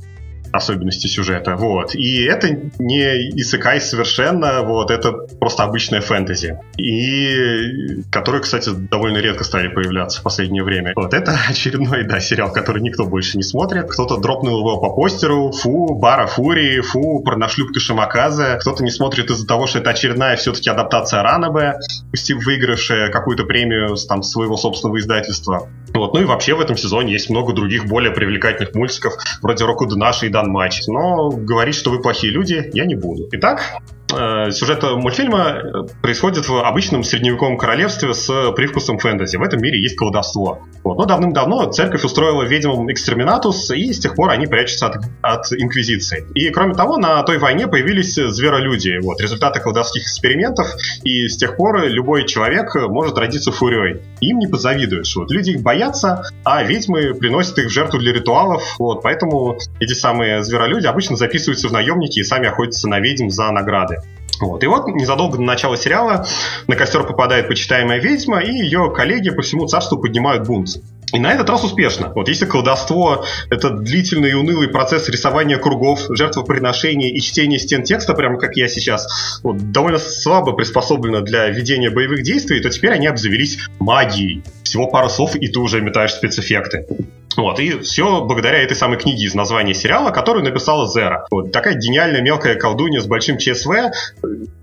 [0.54, 1.94] особенности сюжета, вот.
[1.94, 6.58] И это не исыкай совершенно, вот, это просто обычная фэнтези.
[6.78, 10.92] И которые, кстати, довольно редко стали появляться в последнее время.
[10.94, 13.90] Вот, это очередной, да, сериал, который никто больше не смотрит.
[13.90, 18.56] Кто-то дропнул его по постеру, фу, Бара Фури, фу, порношлюпка Шамаказа.
[18.60, 21.74] Кто-то не смотрит из-за того, что это очередная все-таки адаптация Ранабе,
[22.10, 25.68] пусть и выигравшая какую-то премию там своего собственного издательства.
[25.92, 26.14] Вот.
[26.14, 30.26] Ну и вообще в этом сезоне есть много других более привлекательных мультиков, вроде Року Дунаши
[30.26, 30.80] и Дан Матч.
[30.86, 33.28] Но говорить, что вы плохие люди, я не буду.
[33.32, 33.78] Итак,
[34.50, 35.62] сюжет мультфильма э,
[36.02, 39.36] происходит в обычном средневековом королевстве с привкусом фэнтези.
[39.36, 40.60] В этом мире есть колдовство.
[40.82, 40.98] Вот.
[40.98, 46.26] Но давным-давно церковь устроила ведьмам экстреминатус, и с тех пор они прячутся от, от инквизиции.
[46.34, 48.98] И кроме того, на той войне появились зверолюди.
[49.02, 49.20] Вот.
[49.20, 50.68] Результаты колдовских экспериментов,
[51.02, 54.02] и с тех пор любой человек может родиться фурей.
[54.20, 55.14] Им не позавидуешь.
[55.16, 55.30] Вот.
[55.30, 58.62] Люди их боятся, а ведьмы приносят их в жертву для ритуалов.
[58.78, 59.02] Вот.
[59.02, 63.98] Поэтому эти самые зверолюди обычно записываются в наемники и сами охотятся на ведьм за награды.
[64.40, 64.62] Вот.
[64.62, 66.26] И вот незадолго до начала сериала
[66.66, 70.76] на костер попадает почитаемая ведьма, и ее коллеги по всему царству поднимают бунт.
[71.12, 72.12] И на этот раз успешно.
[72.14, 78.14] Вот если колдовство— это длительный и унылый процесс рисования кругов, жертвоприношений и чтения стен текста,
[78.14, 83.06] прямо как я сейчас, вот, довольно слабо приспособлено для ведения боевых действий, то теперь они
[83.06, 84.42] обзавелись магией.
[84.64, 86.86] Всего пару слов, и ты уже метаешь спецэффекты.
[87.36, 91.26] Вот, и все благодаря этой самой книге из названия сериала, которую написала Зера.
[91.30, 93.92] Вот такая гениальная мелкая колдунья с большим ЧСВ,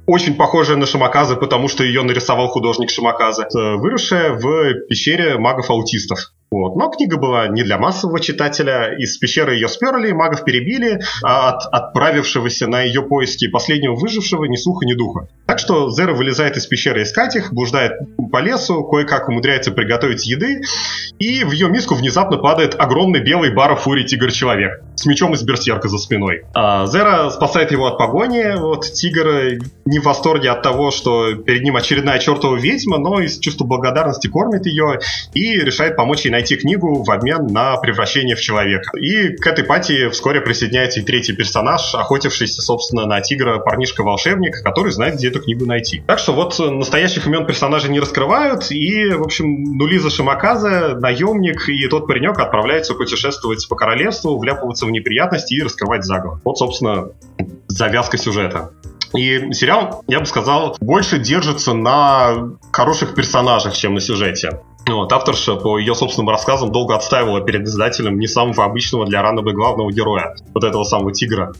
[0.05, 6.31] очень похожая на Шамаказа, потому что ее нарисовал художник Шамаказа, э, выросшая в пещере магов-аутистов.
[6.51, 6.75] Вот.
[6.75, 8.93] Но книга была не для массового читателя.
[8.97, 14.57] Из пещеры ее сперли, магов перебили, а от отправившегося на ее поиски последнего выжившего ни
[14.57, 15.29] слуха, ни духа.
[15.47, 17.93] Так что Зера вылезает из пещеры искать их, блуждает
[18.33, 20.61] по лесу, кое-как умудряется приготовить еды,
[21.19, 25.87] и в ее миску внезапно падает огромный белый бара фури тигр-человек с мечом из берсерка
[25.87, 26.43] за спиной.
[26.53, 28.59] А Зера спасает его от погони.
[28.59, 33.39] Вот тигр не в восторге от того, что перед ним очередная чертова ведьма, но из
[33.39, 34.99] чувства благодарности кормит ее
[35.33, 38.97] и решает помочь ей найти книгу в обмен на превращение в человека.
[38.97, 44.91] И к этой пати вскоре присоединяется и третий персонаж, охотившийся, собственно, на тигра парнишка-волшебник, который
[44.91, 46.03] знает, где эту книгу найти.
[46.07, 51.87] Так что вот настоящих имен персонажей не раскрывают, и, в общем, Нулиза Шимаказа, наемник и
[51.87, 56.39] тот паренек отправляются путешествовать по королевству, вляпываться в неприятности и раскрывать заговор.
[56.43, 57.09] Вот, собственно,
[57.67, 58.71] завязка сюжета.
[59.13, 64.61] И сериал, я бы сказал, больше держится на хороших персонажах, чем на сюжете.
[64.87, 69.53] Вот, авторша по ее собственным рассказам долго отстаивала перед издателем не самого обычного для Ранобы
[69.53, 71.53] главного героя, вот этого самого тигра.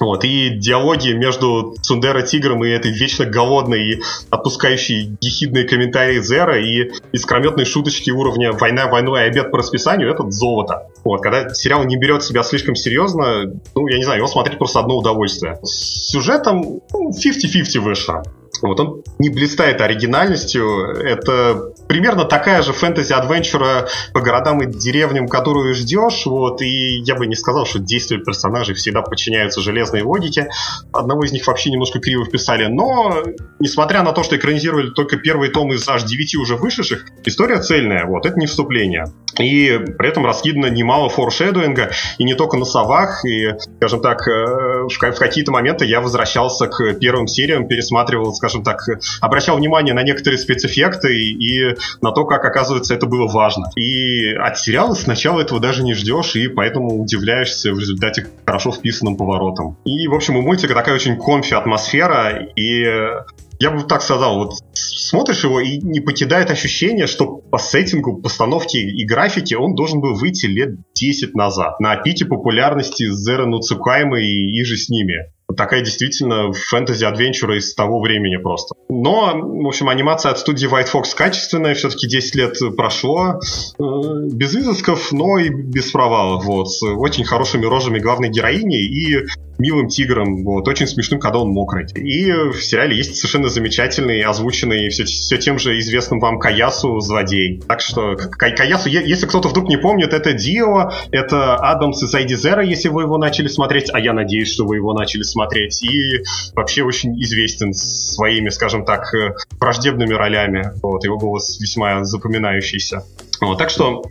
[0.00, 6.58] Вот, и диалоги между Цундера Тигром и этой вечно голодной и отпускающей ехидные комментарии Зера
[6.58, 10.86] и искрометные шуточки уровня «Война войной, а обед по расписанию»— это золото.
[11.04, 14.80] Вот, когда сериал не берет себя слишком серьезно, ну, я не знаю, его смотреть просто
[14.80, 15.58] одно удовольствие.
[15.62, 18.22] С сюжетом ну, 50-50 вышло.
[18.62, 20.86] Вот он не блистает оригинальностью.
[20.96, 26.24] Это примерно такая же фэнтези-адвенчура по городам и деревням, которую ждешь.
[26.24, 30.50] Вот, и я бы не сказал, что действия персонажей всегда подчиняются железной логике.
[30.92, 32.66] Одного из них вообще немножко криво вписали.
[32.66, 33.24] Но,
[33.58, 38.06] несмотря на то, что экранизировали только первый том из аж 9 уже вышедших, история цельная.
[38.06, 39.06] Вот, это не вступление.
[39.40, 44.79] И при этом раскидано немало форшедуинга, и не только на совах, и, скажем так, э,
[44.98, 48.84] в какие-то моменты я возвращался к первым сериям, пересматривал, скажем так,
[49.20, 53.70] обращал внимание на некоторые спецэффекты и на то, как, оказывается, это было важно.
[53.76, 59.16] И от сериала сначала этого даже не ждешь, и поэтому удивляешься в результате хорошо вписанным
[59.16, 59.76] поворотом.
[59.84, 62.84] И, в общем, у мультика такая очень конфи атмосфера, и
[63.60, 68.80] я бы так сказал, вот смотришь его и не покидает ощущение, что по сеттингу, постановке
[68.80, 71.78] и графике он должен был выйти лет 10 назад.
[71.78, 78.00] На пике популярности Зера Нуцукаймы и, и же с ними такая действительно фэнтези-адвенчура из того
[78.00, 78.74] времени просто.
[78.88, 83.82] Но, в общем, анимация от студии White Fox качественная, все-таки 10 лет прошло, э,
[84.32, 89.26] без изысков, но и без провалов, вот, с очень хорошими рожами главной героини и
[89.60, 91.86] милым тигром, вот, очень смешным, когда он мокрый.
[91.94, 97.62] И в сериале есть совершенно замечательный, озвученный все, все тем же известным вам Каясу злодей.
[97.68, 102.62] Так что Каясу, если кто-то вдруг не помнит, это Дио, это Адамс из Айди Зера,
[102.62, 106.22] если вы его начали смотреть, а я надеюсь, что вы его начали смотреть, и
[106.54, 110.72] вообще очень известен своими, скажем так, э, враждебными ролями.
[110.82, 113.04] Вот, его голос весьма запоминающийся.
[113.40, 114.02] Вот, так что,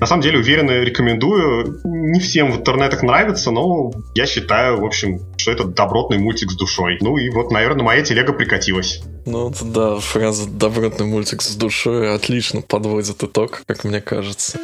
[0.00, 1.80] на самом деле, уверенно рекомендую.
[1.84, 6.56] Не всем в интернетах нравится, но я считаю, в общем, что это добротный мультик с
[6.56, 6.98] душой.
[7.00, 9.02] Ну и вот, наверное, моя телега прикатилась.
[9.24, 14.58] Ну, да, фраза «добротный мультик с душой» отлично подводит итог, как мне кажется.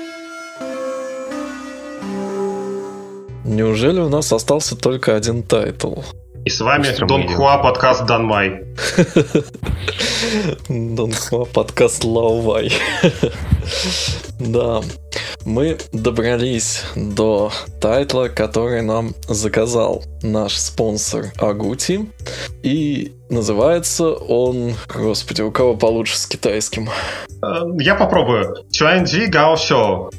[3.44, 6.02] Неужели у нас остался только один тайтл?
[6.44, 8.64] И с вами дунхуа подкаст Данмай.
[10.68, 12.72] Дунхуа подкаст Лаовай.
[14.40, 14.80] Да,
[15.44, 22.10] мы добрались до тайтла, который нам заказал наш спонсор Агути.
[22.64, 24.74] И называется он...
[24.92, 26.88] Господи, у кого получше с китайским?
[27.40, 28.56] Э, я попробую.
[28.72, 30.10] 全职高手.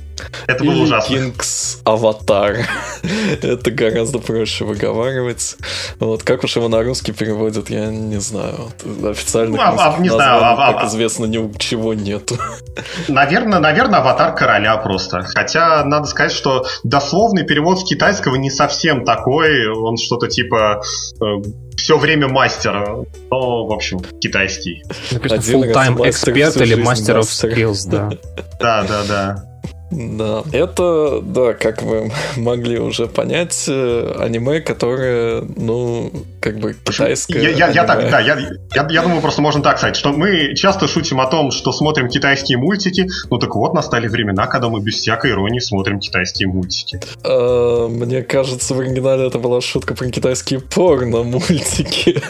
[0.48, 1.16] Это было ужасно.
[1.16, 2.58] Кингс Аватар.
[3.42, 5.58] Это гораздо проще выговаривать.
[6.00, 8.72] Вот как уж его на русский переводят, я не знаю.
[9.04, 12.38] Официальных ну, а, не знаю, а, а, как известно, ни у чего нету.
[13.08, 15.22] Наверное, наверное, аватар короля просто.
[15.24, 19.68] Хотя надо сказать, что дословный перевод с китайского не совсем такой.
[19.68, 20.82] Он что-то типа
[21.22, 21.26] э,
[21.78, 23.04] все время мастера.
[23.32, 24.84] Но, в общем, китайский.
[25.12, 28.10] Написано full-time эксперт или мастер of skills, да.
[28.60, 29.53] Да, да, да.
[29.96, 36.12] Да, это, да, как вы могли уже понять, э, аниме, которое, ну,
[36.44, 37.42] как бы китайское.
[37.42, 38.38] Я, я, я так, да, я,
[38.76, 42.10] я, я думаю, просто можно так сказать, что мы часто шутим о том, что смотрим
[42.10, 47.00] китайские мультики, ну так вот, настали времена, когда мы без всякой иронии смотрим китайские мультики.
[47.24, 52.22] А, мне кажется, в оригинале это была шутка про китайские порно-мультики.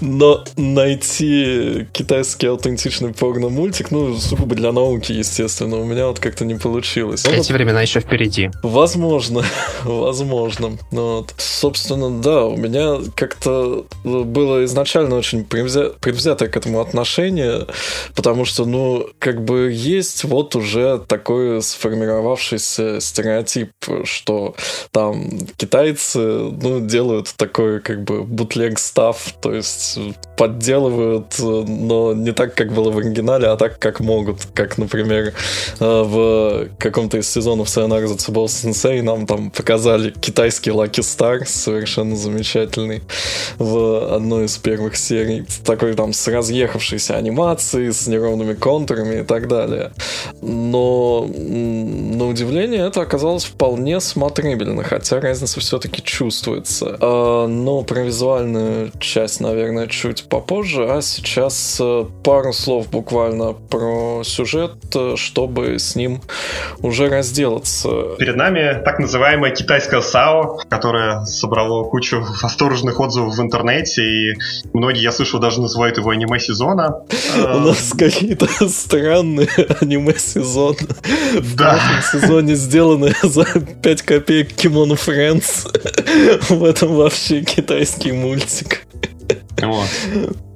[0.00, 7.26] Но найти китайский аутентичный порно-мультик, ну, сугубо для науки, естественно, меня вот как-то не получилось.
[7.26, 8.50] Эти времена еще впереди.
[8.62, 9.44] Возможно,
[9.84, 10.78] возможно.
[10.90, 11.34] Ну, вот.
[11.36, 15.90] Собственно, да, у меня как-то было изначально очень предвзя...
[16.00, 17.66] предвзятое к этому отношение,
[18.14, 23.70] потому что, ну, как бы есть вот уже такой сформировавшийся стереотип,
[24.04, 24.54] что
[24.90, 29.98] там китайцы, ну, делают такой как бы бутлег став, то есть
[30.36, 34.46] подделывают, но не так, как было в оригинале, а так, как могут.
[34.54, 35.32] Как, например,
[35.80, 42.16] Э, в каком-то из сезонов Sayonara Zetsubou Sensei нам там показали китайский Lucky Star, совершенно
[43.58, 45.44] в одной из первых серий.
[45.64, 49.92] Такой там с разъехавшейся анимацией, с неровными контурами и так далее.
[50.42, 56.96] Но, на удивление, это оказалось вполне смотрибельно, хотя разница все-таки чувствуется.
[57.00, 64.22] А, но про визуальную часть, наверное, чуть попозже, а сейчас э, пару слов буквально про
[64.24, 66.20] сюжет, э, чтобы с ним
[66.80, 67.88] уже разделаться.
[68.18, 74.34] Перед нами так называемое китайское САО, которое собрало кучу восторженных отзывов в интернете, и
[74.72, 77.02] многие, я слышал, даже называют его аниме сезона.
[77.36, 79.48] У нас какие-то странные
[79.80, 80.76] аниме сезона.
[81.34, 85.66] В прошлом сезоне сделаны за 5 копеек Кимоно Френдс.
[86.48, 88.87] В этом вообще китайский мультик.
[89.62, 89.88] Вот.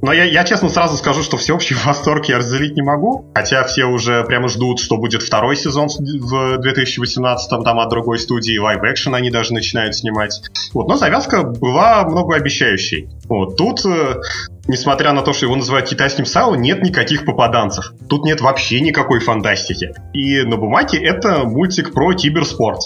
[0.02, 3.30] Но я, я честно сразу скажу, что всеобщий восторг я разделить не могу.
[3.34, 8.60] Хотя все уже прямо ждут, что будет второй сезон в 2018-м, там от другой студии,
[8.60, 10.42] Live Action они даже начинают снимать.
[10.74, 13.08] Вот, но завязка была многообещающей.
[13.28, 14.20] Вот, тут, э,
[14.66, 17.92] несмотря на то, что его называют китайским САУ, нет никаких попаданцев.
[18.08, 19.94] Тут нет вообще никакой фантастики.
[20.12, 22.80] И на бумаге это мультик про киберспорт.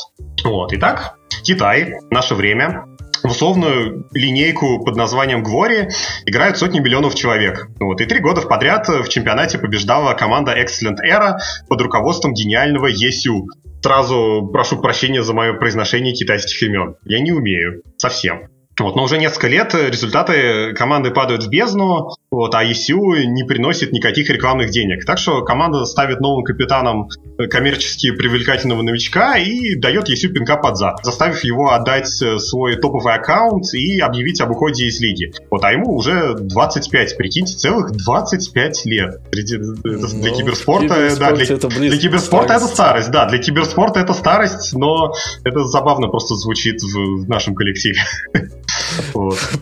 [0.45, 2.85] Вот, итак, Китай, наше время,
[3.27, 5.89] в условную линейку под названием Гвори
[6.25, 7.69] играют сотни миллионов человек.
[7.81, 8.01] Вот.
[8.01, 13.47] И три года подряд в чемпионате побеждала команда Excellent Era под руководством гениального Есю.
[13.83, 16.97] Сразу прошу прощения за мое произношение китайских имен.
[17.05, 17.83] Я не умею.
[17.99, 18.49] Совсем.
[18.79, 23.93] Вот, но уже несколько лет результаты команды падают в бездну, вот, а ECU не приносит
[23.93, 25.07] никаких рекламных денег.
[25.07, 27.09] Так что команда ставит новым капитаном
[27.51, 33.73] коммерчески привлекательного новичка и дает ECU пинка под зад, заставив его отдать свой топовый аккаунт
[33.75, 35.33] и объявить об уходе из лиги.
[35.51, 39.21] Вот, а ему уже 25, прикиньте, целых 25 лет.
[39.31, 44.13] Для, ну, для киберспорта, да, для, это для киберспорта это старость, да, для киберспорта это
[44.15, 45.13] старость, но
[45.45, 48.01] это забавно просто звучит в, в нашем коллективе.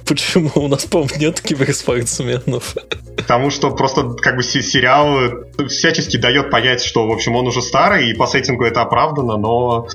[0.07, 0.51] Почему?
[0.55, 2.77] У нас, по-моему, нет киберспортсменов.
[3.17, 8.11] Потому что просто как бы сериал всячески дает понять, что, в общем, он уже старый,
[8.11, 9.89] и по сеттингу это оправдано, но,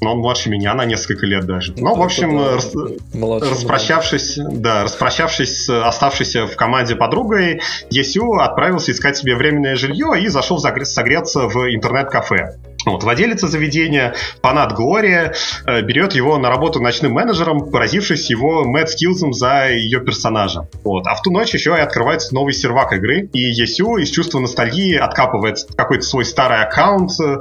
[0.00, 1.74] но он младше меня на несколько лет даже.
[1.76, 2.72] Ну, в общем, рас...
[3.12, 7.60] распрощавшись, да, распрощавшись с оставшейся в команде подругой,
[7.90, 12.56] Есю отправился искать себе временное жилье и зашел согреться в интернет-кафе.
[12.86, 15.34] Вот, владелец заведения, фанат Глория,
[15.66, 20.68] э, берет его на работу ночным менеджером, поразившись его мэт скиллзом за ее персонажа.
[20.84, 21.04] Вот.
[21.08, 24.94] А в ту ночь еще и открывается новый сервак игры, и Есю из чувства ностальгии
[24.94, 27.38] откапывает какой-то свой старый аккаунт, э,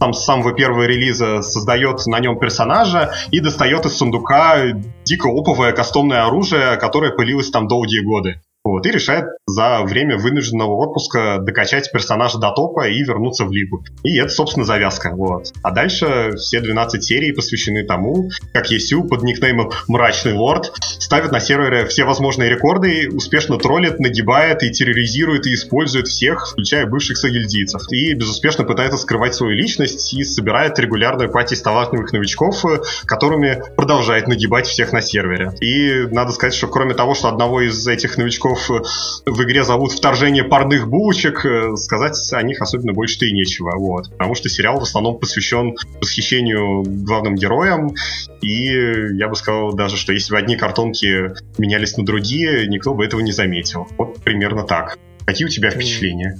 [0.00, 4.72] там с самого первого релиза создает на нем персонажа и достает из сундука
[5.04, 8.40] дико оповое кастомное оружие, которое пылилось там долгие годы.
[8.64, 13.84] Вот, и решает за время вынужденного отпуска докачать персонажа до топа и вернуться в лигу.
[14.04, 15.10] И это, собственно, завязка.
[15.16, 15.52] Вот.
[15.64, 21.40] А дальше все 12 серий посвящены тому, как Есю под никнеймом Мрачный Лорд ставит на
[21.40, 27.82] сервере все возможные рекорды, успешно троллит, нагибает и терроризирует и использует всех, включая бывших сагильдийцев.
[27.90, 32.64] И безуспешно пытается скрывать свою личность и собирает регулярную пати из талантливых новичков,
[33.06, 35.52] которыми продолжает нагибать всех на сервере.
[35.60, 40.44] И надо сказать, что кроме того, что одного из этих новичков в игре зовут «Вторжение
[40.44, 41.44] парных булочек»,
[41.76, 43.76] сказать о них особенно больше-то и нечего.
[43.78, 44.10] Вот.
[44.10, 47.94] Потому что сериал в основном посвящен восхищению главным героям,
[48.40, 48.66] и
[49.14, 53.20] я бы сказал даже, что если бы одни картонки менялись на другие, никто бы этого
[53.20, 53.86] не заметил.
[53.98, 54.98] Вот примерно так.
[55.24, 56.38] Какие у тебя впечатления?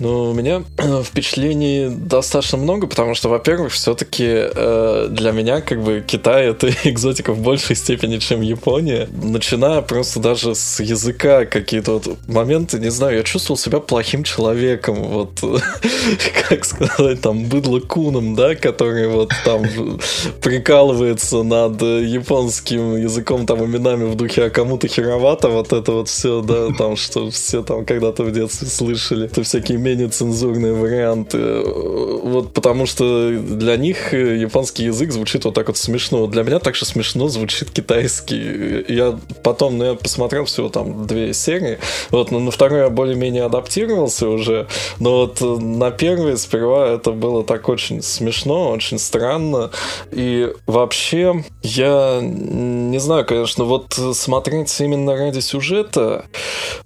[0.00, 5.82] Ну, у меня э, впечатлений достаточно много, потому что, во-первых, все-таки э, для меня как
[5.82, 9.08] бы Китай это экзотика в большей степени, чем Япония.
[9.10, 15.02] Начиная просто даже с языка какие-то вот моменты, не знаю, я чувствовал себя плохим человеком,
[15.02, 15.40] вот,
[16.48, 19.64] как сказать, там, быдло куном, да, который вот там
[20.40, 26.40] прикалывается над японским языком, там, именами в духе а кому-то херовато, вот это вот все,
[26.40, 29.26] да, там, что все там когда-то в детстве слышали.
[29.26, 31.62] Это всякие менее цензурные варианты.
[31.62, 36.26] Вот потому что для них японский язык звучит вот так вот смешно.
[36.26, 38.84] Для меня также смешно звучит китайский.
[38.88, 41.78] Я потом, ну, я посмотрел всего там две серии.
[42.10, 44.66] Вот, но на второй я более-менее адаптировался уже.
[44.98, 49.70] Но вот на первой сперва это было так очень смешно, очень странно.
[50.12, 56.24] И вообще, я не знаю, конечно, вот смотреть именно ради сюжета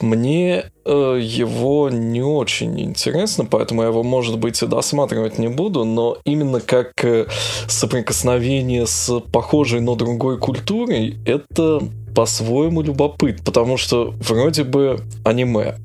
[0.00, 5.84] мне Э, его не очень интересно, поэтому я его, может быть, и досматривать не буду,
[5.84, 7.26] но именно как э,
[7.68, 11.80] соприкосновение с похожей, но другой культурой, это
[12.14, 15.76] по-своему любопыт, потому что вроде бы аниме,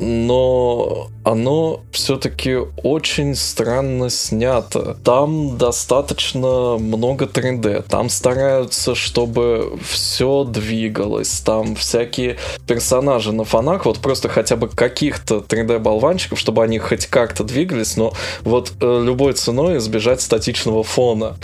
[0.00, 4.96] но оно все-таки очень странно снято.
[5.04, 7.84] Там достаточно много 3D.
[7.86, 11.40] Там стараются, чтобы все двигалось.
[11.40, 17.44] Там всякие персонажи на фонах, вот просто хотя бы каких-то 3D-болванчиков, чтобы они хоть как-то
[17.44, 21.36] двигались, но вот э, любой ценой избежать статичного фона.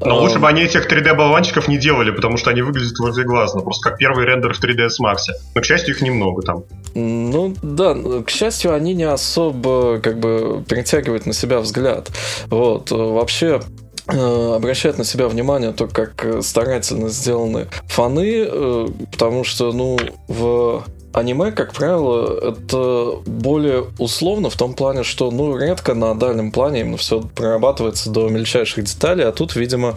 [0.00, 3.88] Но лучше бы они этих 3D-болванчиков не делали, потому что они выглядят вроде глазно, просто
[3.88, 5.16] как первый рендер в 3ds Max.
[5.54, 6.64] Но, к счастью, их немного там.
[6.94, 7.94] Ну, да,
[8.26, 12.10] к счастью, они не особо как бы притягивают на себя взгляд.
[12.46, 13.60] Вот, вообще
[14.08, 19.98] э, обращает на себя внимание то, как старательно сделаны фаны, э, потому что, ну,
[20.28, 26.52] в аниме, как правило, это более условно в том плане, что, ну, редко на дальнем
[26.52, 29.96] плане именно все прорабатывается до мельчайших деталей, а тут, видимо,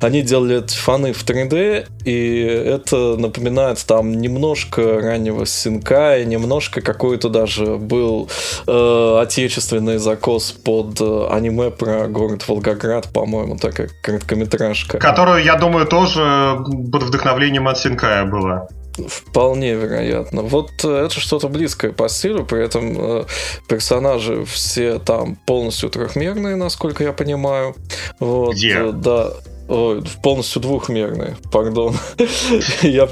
[0.00, 7.28] они делали фаны в 3D, и это напоминает там немножко раннего Синка, и немножко какой-то
[7.28, 8.28] даже был
[8.66, 14.98] э, отечественный закос под э, аниме про город Волгоград, по-моему, такая короткометражка.
[14.98, 16.58] Которую, я думаю, тоже
[16.92, 18.68] под вдохновлением от Синкая была.
[19.08, 20.42] Вполне вероятно.
[20.42, 23.24] Вот э, это что-то близкое по стилю, при этом э,
[23.68, 27.74] персонажи все там полностью трехмерные, насколько я понимаю.
[28.18, 28.74] Вот, Где?
[28.74, 29.32] Э, да.
[29.68, 31.96] Ой, полностью двухмерные, пардон.
[32.82, 33.08] я,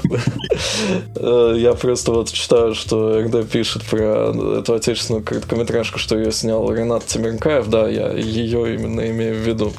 [1.19, 7.05] я просто вот читаю, что РД пишет про эту отечественную короткометражку, что ее снял Ренат
[7.05, 9.73] Тимиркаев, да, я ее именно имею в виду.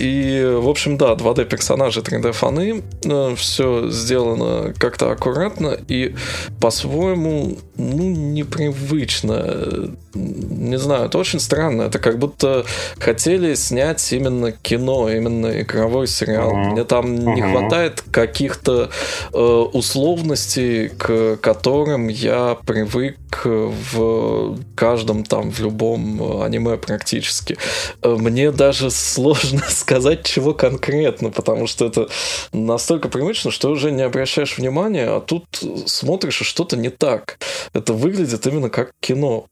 [0.00, 6.14] И, в общем, да, 2D персонажи, 3D фаны, э, все сделано как-то аккуратно и
[6.58, 9.90] по-своему, ну, непривычно.
[10.14, 11.82] Не знаю, это очень странно.
[11.82, 12.64] Это как будто
[12.98, 16.52] хотели снять именно кино, именно игровой сериал.
[16.52, 16.70] Uh-huh.
[16.72, 17.34] Мне там uh-huh.
[17.34, 18.90] не хватает каких-то
[19.32, 27.56] э, условностей, к которым я привык в каждом там, в любом аниме практически.
[28.02, 32.08] Э, мне даже сложно сказать, чего конкретно, потому что это
[32.52, 35.44] настолько привычно, что уже не обращаешь внимания, а тут
[35.86, 37.38] смотришь, и что-то не так.
[37.72, 39.46] Это выглядит именно как кино.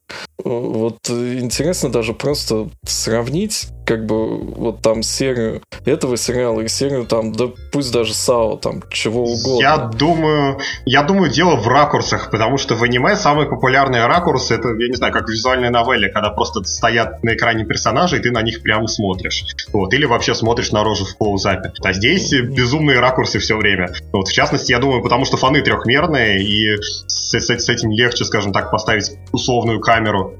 [0.49, 7.31] Вот интересно даже просто сравнить, как бы, вот там серию этого сериала и серию там,
[7.31, 9.59] да пусть даже САО, там, чего угодно.
[9.59, 14.67] Я думаю, я думаю, дело в ракурсах, потому что в аниме самый популярный ракурс это,
[14.77, 18.29] я не знаю, как в визуальной новелле, когда просто стоят на экране персонажи, и ты
[18.29, 19.43] на них прямо смотришь.
[19.73, 21.71] Вот, или вообще смотришь на рожу в клоузапе.
[21.83, 23.89] А здесь безумные ракурсы все время.
[24.13, 28.23] Вот, в частности, я думаю, потому что фоны трехмерные, и с, с, с этим легче,
[28.23, 30.35] скажем так, поставить условную камеру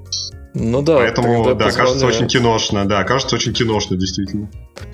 [0.54, 0.98] Ну да.
[0.98, 4.50] Поэтому, да, кажется очень киношно, да, кажется очень киношно, действительно.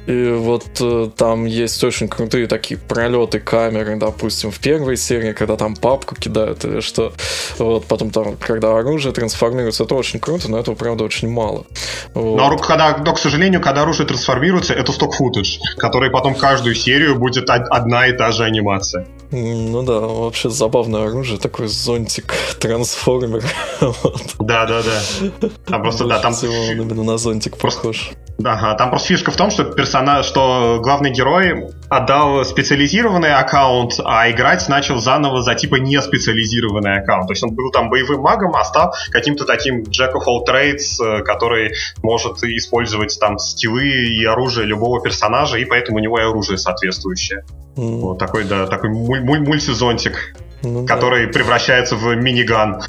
[0.07, 5.55] И вот э, там есть очень крутые такие пролеты камеры, допустим, в первой серии, когда
[5.55, 7.13] там папку кидают или что.
[7.57, 11.65] Вот потом там, когда оружие трансформируется, это очень круто, но этого, правда, очень мало.
[12.13, 12.37] Вот.
[12.37, 17.49] Но, когда, но, к сожалению, когда оружие трансформируется, это сток-футаж, который потом каждую серию будет
[17.49, 19.07] одна и та же анимация.
[19.31, 23.43] Ну да, вообще забавное оружие, такой зонтик-трансформер.
[24.39, 25.49] Да, да, да.
[25.65, 26.33] Там просто, да, там...
[26.33, 28.11] он именно на зонтик похож.
[28.43, 34.29] Ага, там просто фишка в том, что персонаж, что главный герой отдал специализированный аккаунт, а
[34.29, 37.27] играть начал заново за типа не специализированный аккаунт.
[37.27, 41.01] То есть он был там боевым магом, а стал каким-то таким Jack of all trades,
[41.01, 46.23] э, который может использовать там скиллы и оружие любого персонажа, и поэтому у него и
[46.23, 47.45] оружие соответствующее.
[47.77, 47.99] Mm.
[47.99, 50.35] Вот такой, да, такой муль- муль- мультизонтик,
[50.65, 51.33] ну, который да.
[51.33, 52.81] превращается в миниган.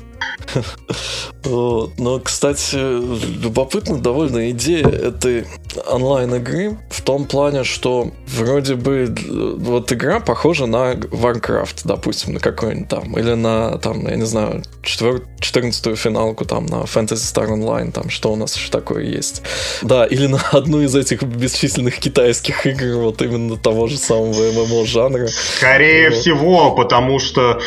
[1.44, 5.46] Но, кстати, любопытна довольно идея этой
[5.86, 9.14] онлайн-игры в том плане, что вроде бы
[9.58, 14.62] вот игра похожа на Warcraft, допустим, на какой-нибудь там, или на, там, я не знаю,
[14.82, 19.42] 14 финалку там на Fantasy Star Online, там, что у нас еще такое есть.
[19.82, 24.86] Да, или на одну из этих бесчисленных китайских игр, вот именно того же самого ММО
[24.86, 25.28] жанра.
[25.28, 26.18] Скорее вот.
[26.18, 27.60] всего, потому что э,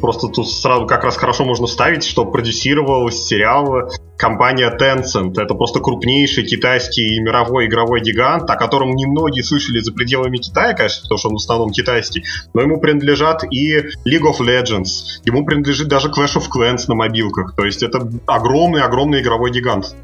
[0.00, 5.40] просто тут сразу как раз хорошо можно вставить, что продюсировал сериал компания Tencent.
[5.40, 11.02] Это просто крупнейший китайский мировой игровой гигант, о котором немногие слышали за пределами Китая, конечно,
[11.02, 15.88] потому что он в основном китайский, но ему принадлежат и League of Legends, ему принадлежит
[15.88, 17.54] даже Clash of Clans на мобилках.
[17.56, 19.94] То есть это огромный-огромный игровой гигант.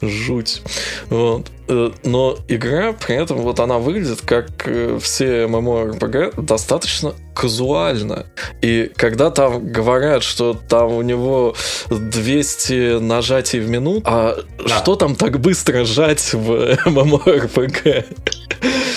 [0.00, 0.62] Жуть.
[1.10, 1.50] Вот.
[1.68, 8.26] Э, но игра при этом вот она выглядит как э, все MMORPG достаточно казуально.
[8.62, 11.54] И когда там говорят, что там у него
[11.90, 14.78] 200 нажатий в минуту, а да.
[14.78, 16.50] что там так быстро жать в
[16.86, 18.04] MMORPG?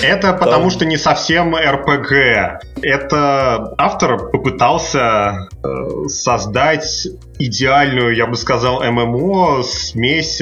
[0.01, 0.69] Это потому там...
[0.69, 2.59] что не совсем RPG.
[2.81, 7.07] Это автор попытался э, создать
[7.39, 10.41] идеальную, я бы сказал, ММО, смесь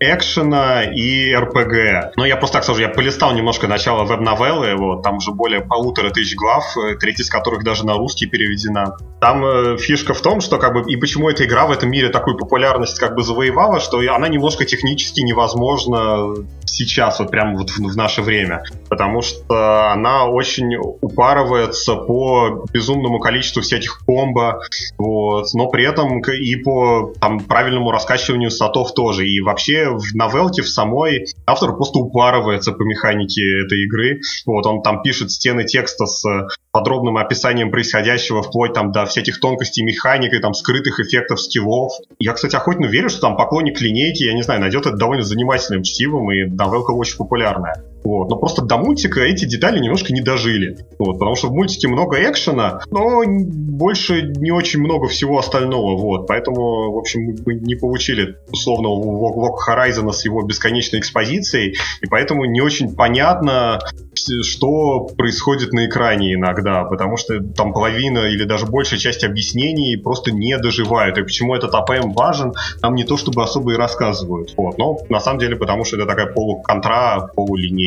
[0.00, 2.16] экшена и РПГ.
[2.16, 6.10] Но я просто так скажу, я полистал немножко начало веб-новеллы, вот, там уже более полутора
[6.10, 8.96] тысяч глав, э, треть из которых даже на русский переведена.
[9.20, 12.08] Там э, фишка в том, что как бы, и почему эта игра в этом мире
[12.08, 13.49] такую популярность как бы завоевала,
[13.80, 16.34] что она немножко технически невозможна
[16.64, 18.62] сейчас, вот прямо вот в, в наше время.
[18.88, 24.60] Потому что она очень упарывается по безумному количеству всяких комбо,
[24.98, 29.26] вот, но при этом и по там, правильному раскачиванию статов тоже.
[29.26, 34.20] И вообще в новелке в самой автор просто упарывается по механике этой игры.
[34.46, 36.24] Вот он там пишет стены текста с
[36.72, 41.92] подробным описанием происходящего, вплоть там до всяких тонкостей механики, там скрытых эффектов скиллов.
[42.18, 45.82] Я, кстати, охотно верю, что там поклонник линейки, я не знаю, найдет это довольно занимательным
[45.82, 47.82] чтивом, и новелка очень популярная.
[48.04, 48.30] Вот.
[48.30, 50.78] Но просто до мультика эти детали немножко не дожили.
[50.98, 51.18] Вот.
[51.18, 55.96] Потому что в мультике много экшена, но больше не очень много всего остального.
[55.96, 56.26] Вот.
[56.26, 62.44] Поэтому, в общем, мы не получили условного Log Horizon с его бесконечной экспозицией, и поэтому
[62.44, 63.80] не очень понятно,
[64.14, 70.32] что происходит на экране иногда, потому что там половина или даже большая часть объяснений просто
[70.32, 71.18] не доживают.
[71.18, 74.54] И почему этот APM важен, нам не то чтобы особо и рассказывают.
[74.56, 74.78] Вот.
[74.78, 77.30] Но на самом деле потому, что это такая полуконтра,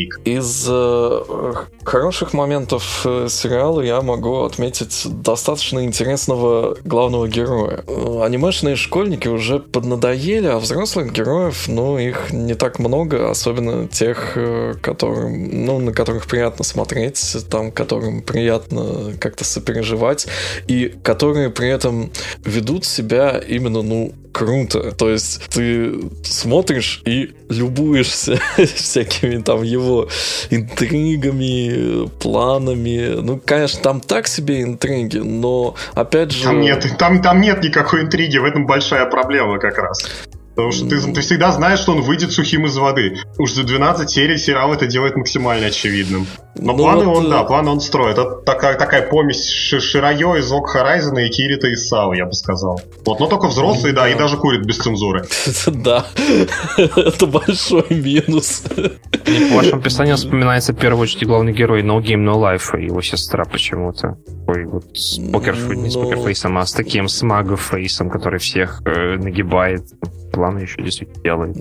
[0.03, 0.21] полулинейка.
[0.25, 7.83] Из э, хороших моментов э, сериала я могу отметить достаточно интересного главного героя.
[8.23, 14.75] Анимешные школьники уже поднадоели, а взрослых героев, ну, их не так много, особенно тех, э,
[14.81, 20.27] которым, ну, на которых приятно смотреть, там, которым приятно как-то сопереживать,
[20.67, 22.11] и которые при этом
[22.45, 24.91] ведут себя именно, ну, круто.
[24.91, 30.09] То есть ты смотришь и любуешься всякими там его
[30.49, 33.21] интригами, планами.
[33.21, 36.43] Ну, конечно, там так себе интриги, но опять же...
[36.43, 39.99] Там нет, там, там нет никакой интриги, в этом большая проблема как раз.
[40.55, 43.17] Потому что ты, ты всегда знаешь, что он выйдет сухим из воды.
[43.39, 46.27] Уж за 12 серий сериал это делает максимально очевидным.
[46.55, 48.17] Но ну планы вот, он, да, э, планы он строит.
[48.17, 52.79] Это такая, такая помесь Ширайо из Ок Хорайзена и Кирита из Сау, я бы сказал.
[53.05, 55.25] Вот, но только взрослый, да, и даже курит без цензуры.
[55.73, 56.05] Да,
[56.77, 58.63] это большой минус.
[58.63, 63.01] В вашем описании вспоминается в первую очередь главный герой No Game No Life и его
[63.01, 64.17] сестра почему-то.
[64.45, 69.83] Такой вот с покер, не с покерфейсом, а с таким смагофейсом, который всех э, нагибает
[70.43, 71.55] планы еще действительно делает.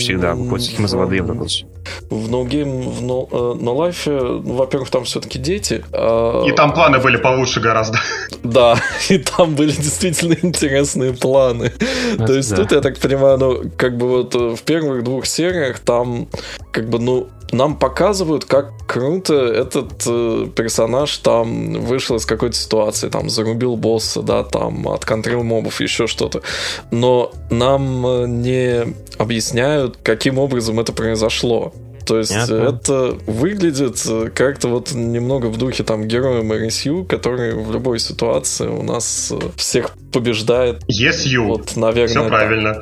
[0.00, 1.22] Всегда выходит с из воды.
[1.22, 5.84] В No Game, в No, uh, no Life ну, во-первых, там все-таки дети.
[5.92, 6.44] А...
[6.44, 7.98] И там планы были получше гораздо.
[8.42, 8.74] Да,
[9.08, 11.72] и там были действительно интересные планы.
[12.18, 16.26] То есть тут, я так понимаю, ну, как бы вот в первых двух сериях там,
[16.72, 23.08] как бы, ну, нам показывают, как круто этот э, персонаж там вышел из какой-то ситуации,
[23.08, 26.42] там зарубил босса, да, там отконтрил мобов, еще что-то.
[26.90, 31.72] Но нам э, не объясняют, каким образом это произошло.
[32.06, 32.54] То есть Понятно.
[32.54, 38.68] это выглядит э, как-то вот немного в духе там героя МРСЮ, который в любой ситуации
[38.68, 40.82] у нас э, всех побеждает.
[40.88, 41.44] Yes, you.
[41.46, 42.08] Вот, наверное.
[42.08, 42.80] Все правильно.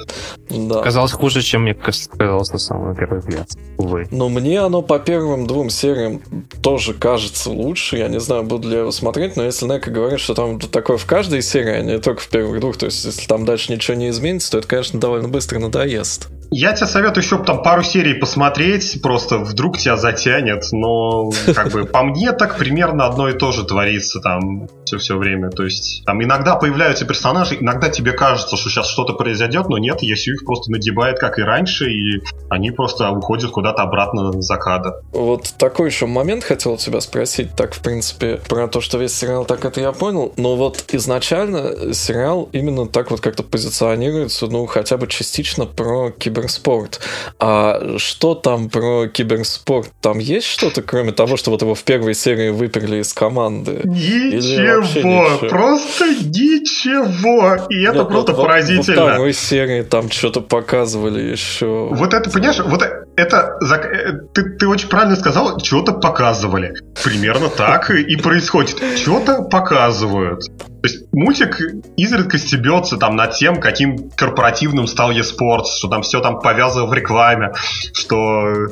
[0.50, 0.82] Да.
[0.82, 3.48] Казалось хуже, чем мне казалось на самом первый взгляд.
[3.78, 4.06] Увы.
[4.10, 6.20] Но мне оно по первым двум сериям
[6.62, 7.96] тоже кажется лучше.
[7.96, 10.98] Я не знаю, буду ли я его смотреть, но если Нека говорит, что там такое
[10.98, 13.96] в каждой серии, а не только в первых двух, то есть если там дальше ничего
[13.96, 16.28] не изменится, то это, конечно, довольно быстро надоест.
[16.56, 21.84] Я тебе советую еще там пару серий посмотреть, просто вдруг тебя затянет, но как бы
[21.84, 25.50] по мне так примерно одно и то же творится там все все время.
[25.50, 30.00] То есть там иногда появляются персонажи, иногда тебе кажется, что сейчас что-то произойдет, но нет,
[30.02, 34.92] Ясю их просто нагибает, как и раньше, и они просто уходят куда-то обратно за кадр.
[35.10, 39.44] Вот такой еще момент хотел тебя спросить, так в принципе про то, что весь сериал
[39.44, 44.96] так это я понял, но вот изначально сериал именно так вот как-то позиционируется, ну хотя
[44.96, 47.00] бы частично про кибер киберспорт.
[47.38, 49.90] А что там про киберспорт?
[50.00, 53.80] Там есть что-то, кроме того, что вот его в первой серии выперли из команды?
[53.84, 57.66] Ничего, просто ничего.
[57.70, 59.02] И это Нет, просто вот, поразительно.
[59.02, 61.88] Во второй серии там что-то показывали еще.
[61.90, 62.82] Вот это, понимаешь, вот
[63.16, 66.74] это, э, ты, ты очень правильно сказал, что-то показывали.
[67.02, 68.82] Примерно так и происходит.
[68.96, 70.42] Что-то показывают.
[70.84, 71.62] То есть мультик
[71.96, 76.92] изредка стебется там над тем, каким корпоративным стал eSports, что там все там повязано в
[76.92, 77.52] рекламе,
[77.94, 78.66] что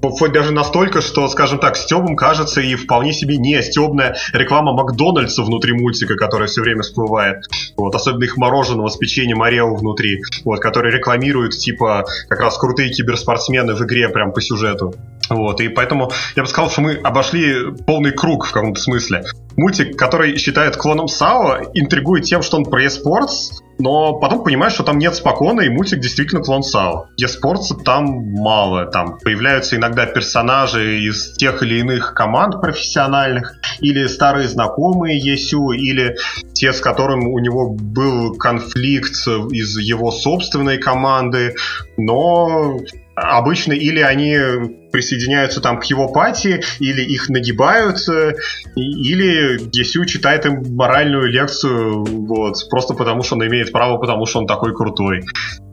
[0.00, 5.42] хоть даже настолько, что, скажем так, стебом кажется и вполне себе не стебная реклама Макдональдса
[5.42, 7.44] внутри мультика, которая все время всплывает.
[7.76, 12.90] Вот, особенно их мороженого с печеньем Орео внутри, вот, который рекламируют, типа, как раз крутые
[12.90, 14.94] киберспортсмены в игре прям по сюжету.
[15.28, 19.24] Вот, и поэтому я бы сказал, что мы обошли полный круг в каком-то смысле.
[19.56, 24.84] Мультик, который считает клоном САО, интригует тем, что он про eSports, но потом понимаешь, что
[24.84, 27.08] там нет спокона, и мультик действительно клон САО.
[27.20, 34.48] eSports там мало, там появляются иногда персонажи из тех или иных команд профессиональных, или старые
[34.48, 36.16] знакомые ЕСЮ, или
[36.52, 39.14] те, с которым у него был конфликт
[39.50, 41.56] из его собственной команды,
[41.96, 42.78] но
[43.14, 44.36] обычно или они
[44.92, 48.34] присоединяются там к его пати, или их нагибают, э,
[48.76, 54.40] или Есю читает им моральную лекцию, вот, просто потому что он имеет право, потому что
[54.40, 55.24] он такой крутой.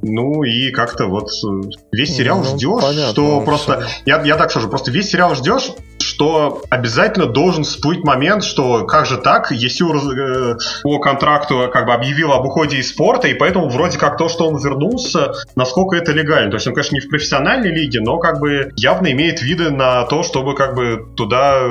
[0.02, 3.88] Ну и как-то вот э, весь сериал ну, ждешь, понятно, что просто...
[4.06, 5.72] Я, я так скажу, просто весь сериал ждешь,
[6.20, 11.94] что обязательно должен всплыть момент, что как же так, Есю э, по контракту как бы
[11.94, 16.12] объявил об уходе из спорта, и поэтому вроде как то, что он вернулся, насколько это
[16.12, 16.52] легально.
[16.52, 20.04] То есть он, конечно, не в профессиональной лиге, но как бы явно имеет виды на
[20.08, 21.62] то, чтобы как бы туда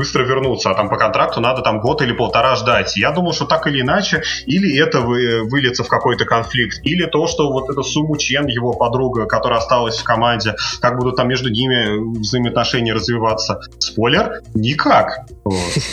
[0.00, 2.96] быстро вернуться, а там по контракту надо там год или полтора ждать.
[2.96, 7.26] Я думал, что так или иначе, или это вы, выльется в какой-то конфликт, или то,
[7.26, 11.50] что вот эта Суму Чен, его подруга, которая осталась в команде, как будут там между
[11.50, 13.60] ними взаимоотношения развиваться.
[13.78, 15.26] Спойлер, никак.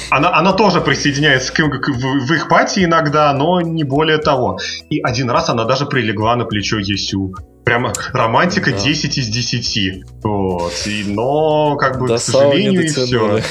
[0.09, 4.57] Она, она тоже присоединяется к, к, в, в их пати иногда, но не более того.
[4.89, 7.35] И один раз она даже прилегла на плечо Есю.
[7.67, 8.77] Прямо романтика да.
[8.77, 10.05] 10 из 10.
[10.23, 10.73] Вот.
[10.85, 13.41] И, но, как бы, До к сожалению, и все.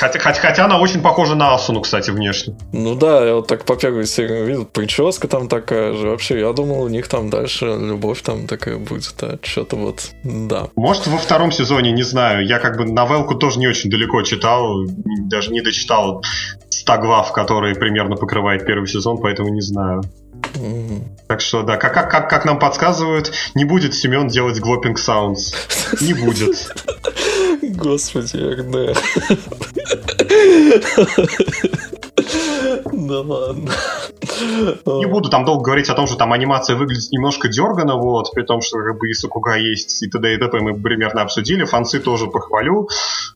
[0.00, 2.56] Хотя, хотя, хотя она очень похожа на Асуну, кстати, внешне.
[2.72, 6.08] Ну да, я вот так по первой серии видел, прическа там такая же.
[6.08, 10.68] Вообще, я думал, у них там дальше любовь там такая будет, а что-то вот, да.
[10.74, 12.46] Может, во втором сезоне, не знаю.
[12.46, 14.86] Я как бы новелку тоже не очень далеко читал,
[15.28, 16.24] даже не дочитал
[16.70, 20.02] 100 глав, которые примерно покрывает первый сезон, поэтому не знаю.
[21.26, 25.54] Так что, да, как, как, как, как нам подсказывают, не будет Семен делать глопинг саундс.
[26.00, 26.72] Не будет.
[27.62, 28.96] Господи, РД.
[32.92, 33.70] Да ладно.
[34.86, 38.42] Не буду там долго говорить о том, что там анимация выглядит немножко дергано, вот, при
[38.42, 40.34] том, что как бы и Сакуга есть, и т.д.
[40.34, 40.60] и т.п.
[40.60, 42.88] мы примерно обсудили, фанцы тоже похвалю,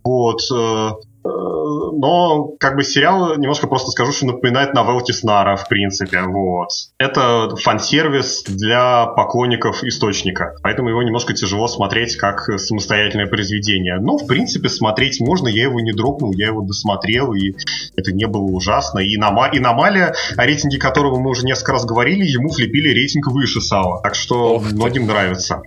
[0.03, 0.91] вот, Э,
[1.23, 6.69] но как бы сериал, немножко просто скажу, что напоминает новелл Теснара, в принципе, вот.
[6.99, 13.99] Это фан-сервис для поклонников источника, поэтому его немножко тяжело смотреть как самостоятельное произведение.
[14.01, 17.55] Но, в принципе, смотреть можно, я его не дропнул, я его досмотрел, и
[17.97, 19.01] это не было ужасно.
[19.01, 22.89] И на, и на Мале, о рейтинге которого мы уже несколько раз говорили, ему влепили
[22.89, 25.13] рейтинг выше Сала, так что Ох многим ты.
[25.13, 25.63] нравится.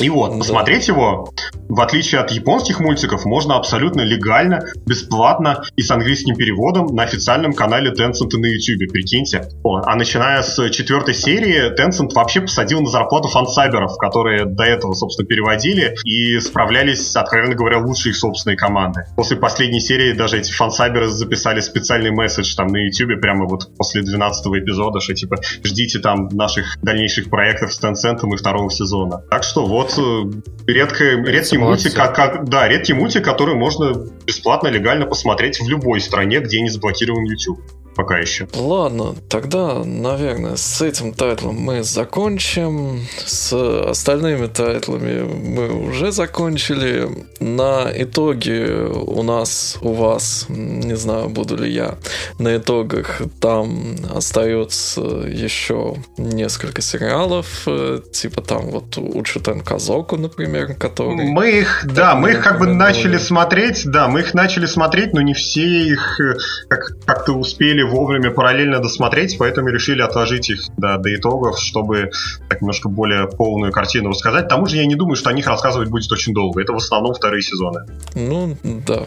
[0.00, 1.30] И вот, посмотреть его,
[1.68, 7.52] в отличие от японских мультиков, можно абсолютно легально, бесплатно и с английским переводом на официальном
[7.52, 9.48] канале Tencent на YouTube, прикиньте.
[9.64, 15.26] А начиная с четвертой серии, Tencent вообще посадил на зарплату фансайберов, которые до этого, собственно,
[15.26, 19.04] переводили и справлялись, откровенно говоря, лучше их собственной команды.
[19.16, 24.02] После последней серии даже эти фансайберы записали специальный месседж там на YouTube прямо вот после
[24.02, 29.22] 12 эпизода, что типа ждите там наших дальнейших проектов с Tencent и второго сезона.
[29.30, 34.67] Так что вот э, редко, редкий мультик, как, как, да, редкий мультик, который можно бесплатно,
[34.70, 37.60] легально посмотреть в любой стране, где не заблокирован YouTube
[37.98, 38.46] пока еще.
[38.54, 43.00] Ладно, тогда, наверное, с этим тайтлом мы закончим.
[43.26, 43.52] С
[43.90, 47.08] остальными тайтлами мы уже закончили.
[47.40, 51.96] На итоге у нас, у вас, не знаю, буду ли я,
[52.38, 61.16] на итогах там остается еще несколько сериалов, э, типа там вот Учутен Казоку, например, который...
[61.16, 65.20] Мы их, да, мы их как бы начали смотреть, да, мы их начали смотреть, но
[65.20, 66.36] не все их э,
[66.68, 72.10] как- как-то успели вовремя параллельно досмотреть, поэтому решили отложить их да, до итогов, чтобы
[72.48, 74.46] так немножко более полную картину рассказать.
[74.46, 76.62] К тому же я не думаю, что о них рассказывать будет очень долго.
[76.62, 77.86] Это в основном вторые сезоны.
[78.14, 79.06] Ну, да.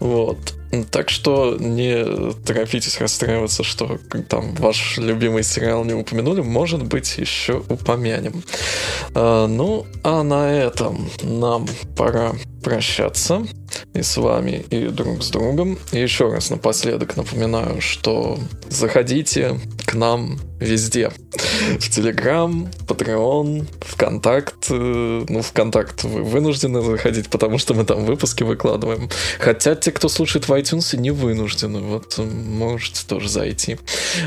[0.00, 0.38] Вот.
[0.90, 3.98] Так что не торопитесь расстраиваться, что
[4.28, 6.40] там ваш любимый сериал не упомянули.
[6.42, 8.42] Может быть, еще упомянем.
[9.14, 13.46] А, ну, а на этом нам пора прощаться
[13.94, 15.78] и с вами, и друг с другом.
[15.92, 21.10] И еще раз напоследок напоминаю, что заходите к нам везде.
[21.78, 24.66] В Телеграм, Patreon, ВКонтакт.
[24.70, 29.10] Э, ну, ВКонтакт вы вынуждены заходить, потому что мы там выпуски выкладываем.
[29.38, 31.80] Хотя те, кто слушает в iTunes, не вынуждены.
[31.80, 33.78] Вот можете тоже зайти.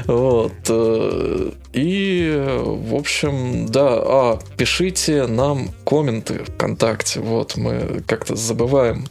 [0.05, 0.53] Вот.
[0.67, 7.19] Э, и, в общем, да, а, пишите нам комменты ВКонтакте.
[7.19, 9.05] Вот, мы как-то забываем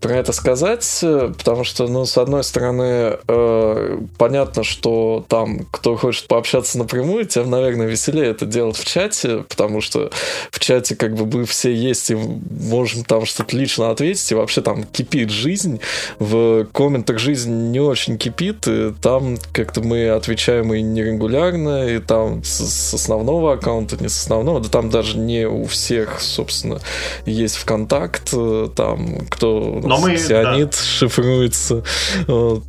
[0.00, 6.28] про это сказать, потому что, ну, с одной стороны, э, понятно, что там, кто хочет
[6.28, 10.10] пообщаться напрямую, тем, наверное, веселее это делать в чате, потому что
[10.50, 14.62] в чате как бы мы все есть и можем там что-то лично ответить, и вообще
[14.62, 15.80] там кипит жизнь,
[16.18, 22.42] в комментах жизнь не очень кипит, и там как-то мы отвечаем и нерегулярно, и там
[22.44, 26.80] с, с основного аккаунта, не с основного, да там даже не у всех, собственно,
[27.26, 28.32] есть ВКонтакт,
[28.76, 30.76] там кто но мы, сионит да.
[30.76, 31.82] шифруется,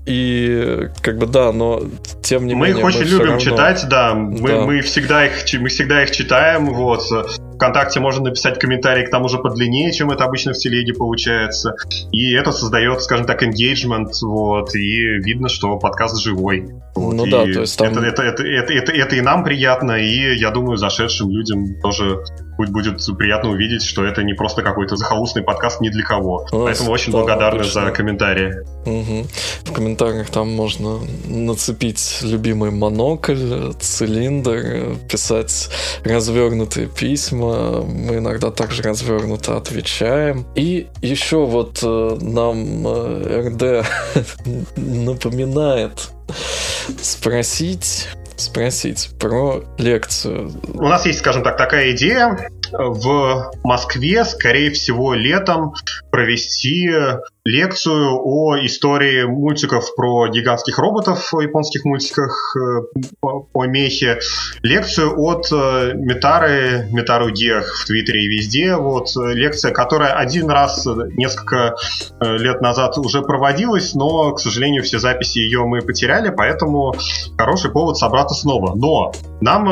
[0.06, 1.84] и как бы да, но
[2.22, 2.80] тем не мы менее...
[2.80, 3.40] Их очень мы очень любим равно...
[3.40, 4.62] читать, да, мы, да.
[4.62, 7.04] мы, всегда их, мы всегда их читаем, вот,
[7.56, 11.76] ВКонтакте можно написать комментарий к тому же подлиннее, чем это обычно в телеге получается.
[12.12, 16.68] И это создает, скажем так, engagement, вот, и видно, что подкаст живой.
[16.96, 17.88] Вот, ну да, то есть там...
[17.88, 22.24] это, это, это, это, это, это и нам приятно, и я думаю, зашедшим людям тоже
[22.58, 26.46] будет, будет приятно увидеть, что это не просто какой-то захолустный подкаст ни для кого.
[26.52, 27.86] У Поэтому очень благодарны обычно.
[27.86, 28.54] за комментарии.
[28.86, 29.28] Угу.
[29.66, 35.70] В комментариях там можно нацепить любимый монокль, цилиндр, писать
[36.04, 37.82] развернутые письма.
[37.82, 40.46] Мы иногда также развернуто отвечаем.
[40.56, 43.86] И еще вот э, нам э, РД
[44.78, 46.10] напоминает
[47.02, 48.08] спросить
[48.38, 50.52] спросить про лекцию.
[50.74, 55.74] У нас есть, скажем так, такая идея в Москве, скорее всего, летом
[56.16, 56.90] провести
[57.44, 64.20] лекцию о истории мультиков про гигантских роботов в японских мультиках э, по, мехе.
[64.64, 68.78] Лекцию от э, Метары, Метару Гех в Твиттере и везде.
[68.78, 70.88] Вот э, лекция, которая один раз
[71.18, 71.76] несколько
[72.22, 76.96] лет назад уже проводилась, но, к сожалению, все записи ее мы потеряли, поэтому
[77.38, 78.74] хороший повод собраться снова.
[78.76, 79.12] Но
[79.42, 79.66] нам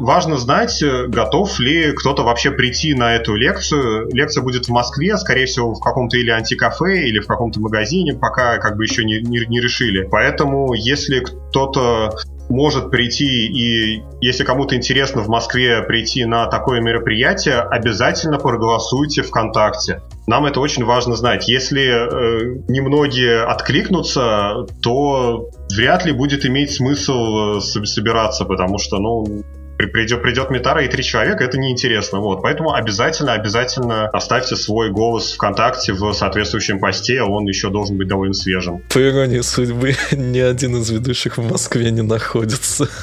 [0.00, 4.08] важно знать, готов ли кто-то вообще прийти на эту лекцию.
[4.12, 8.58] Лекция будет в Москве, скорее всего, в каком-то или антикафе, или в каком-то магазине, пока
[8.58, 10.06] как бы еще не, не, не решили.
[10.10, 12.10] Поэтому, если кто-то
[12.48, 20.02] может прийти, и если кому-то интересно в Москве прийти на такое мероприятие, обязательно проголосуйте ВКонтакте.
[20.26, 21.48] Нам это очень важно знать.
[21.48, 29.44] Если э, немногие откликнутся, то вряд ли будет иметь смысл э, собираться, потому что, ну,
[29.86, 32.20] придет, придет Митара и три человека, это неинтересно.
[32.20, 32.42] Вот.
[32.42, 38.34] Поэтому обязательно, обязательно оставьте свой голос ВКонтакте в соответствующем посте, он еще должен быть довольно
[38.34, 38.82] свежим.
[38.88, 42.88] По иронии судьбы, ни один из ведущих в Москве не находится.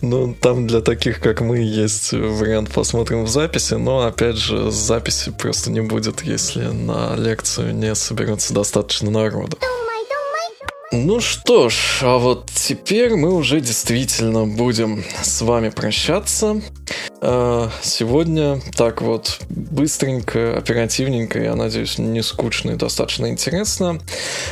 [0.00, 5.32] Ну, там для таких, как мы, есть вариант посмотрим в записи, но, опять же, записи
[5.36, 9.58] просто не будет, если на лекцию не соберется достаточно народу.
[10.94, 16.60] Ну что ж, а вот теперь мы уже действительно будем с вами прощаться.
[17.22, 24.00] А, сегодня так вот быстренько, оперативненько, я надеюсь, не скучно и достаточно интересно,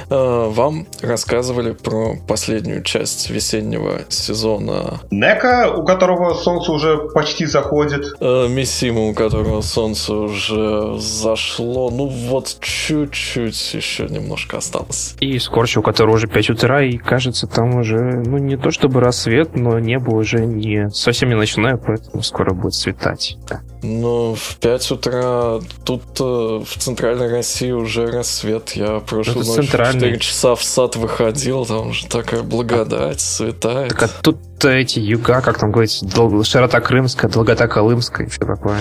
[0.09, 5.01] а, вам рассказывали про последнюю часть весеннего сезона.
[5.11, 8.15] Нека, у которого солнце уже почти заходит.
[8.21, 11.91] А, Миссима, у которого солнце уже зашло.
[11.91, 15.17] Ну вот чуть-чуть еще немножко осталось.
[15.21, 19.01] И Скорч, у которого уже 5 утра, и кажется, там уже, ну не то чтобы
[19.01, 23.37] рассвет, но небо уже не совсем не ночное, поэтому скоро будет светать.
[23.49, 23.61] Да.
[23.83, 28.71] Ну, в 5 утра тут э, в центральной России уже рассвет.
[28.73, 30.01] Я прошлой Это ночью центральный.
[30.01, 33.91] 4 часа в сад выходил, там уже такая благодать, светает.
[33.91, 34.37] Так а тут
[34.69, 38.81] эти юга, как там говорится, дол- широта крымская, долгота колымская и все такое.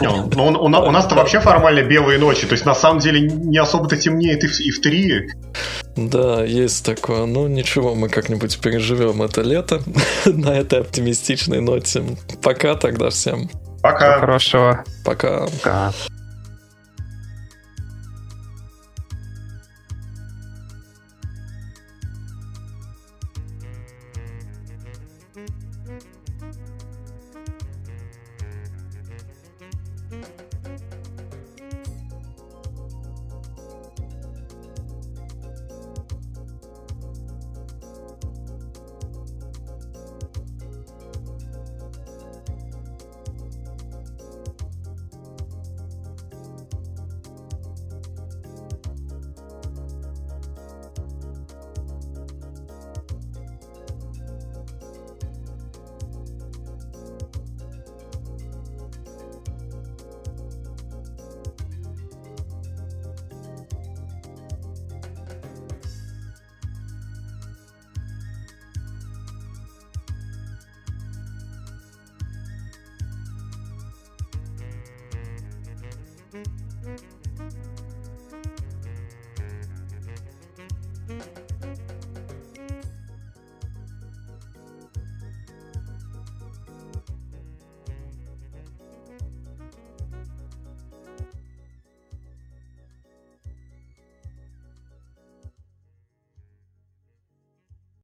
[0.00, 2.46] Не, Ну, у, у на- у нас-то вообще формально белые ночи.
[2.46, 5.30] То есть, на самом деле, не особо-то темнеет и в, и в три.
[5.96, 7.26] Да, есть такое.
[7.26, 9.80] Ну, ничего, мы как-нибудь переживем это лето
[10.26, 12.02] на этой оптимистичной ноте.
[12.42, 13.48] Пока тогда всем.
[13.82, 14.18] Пока.
[14.20, 14.84] Хорошего.
[15.04, 15.46] Пока.
[15.46, 15.92] Пока.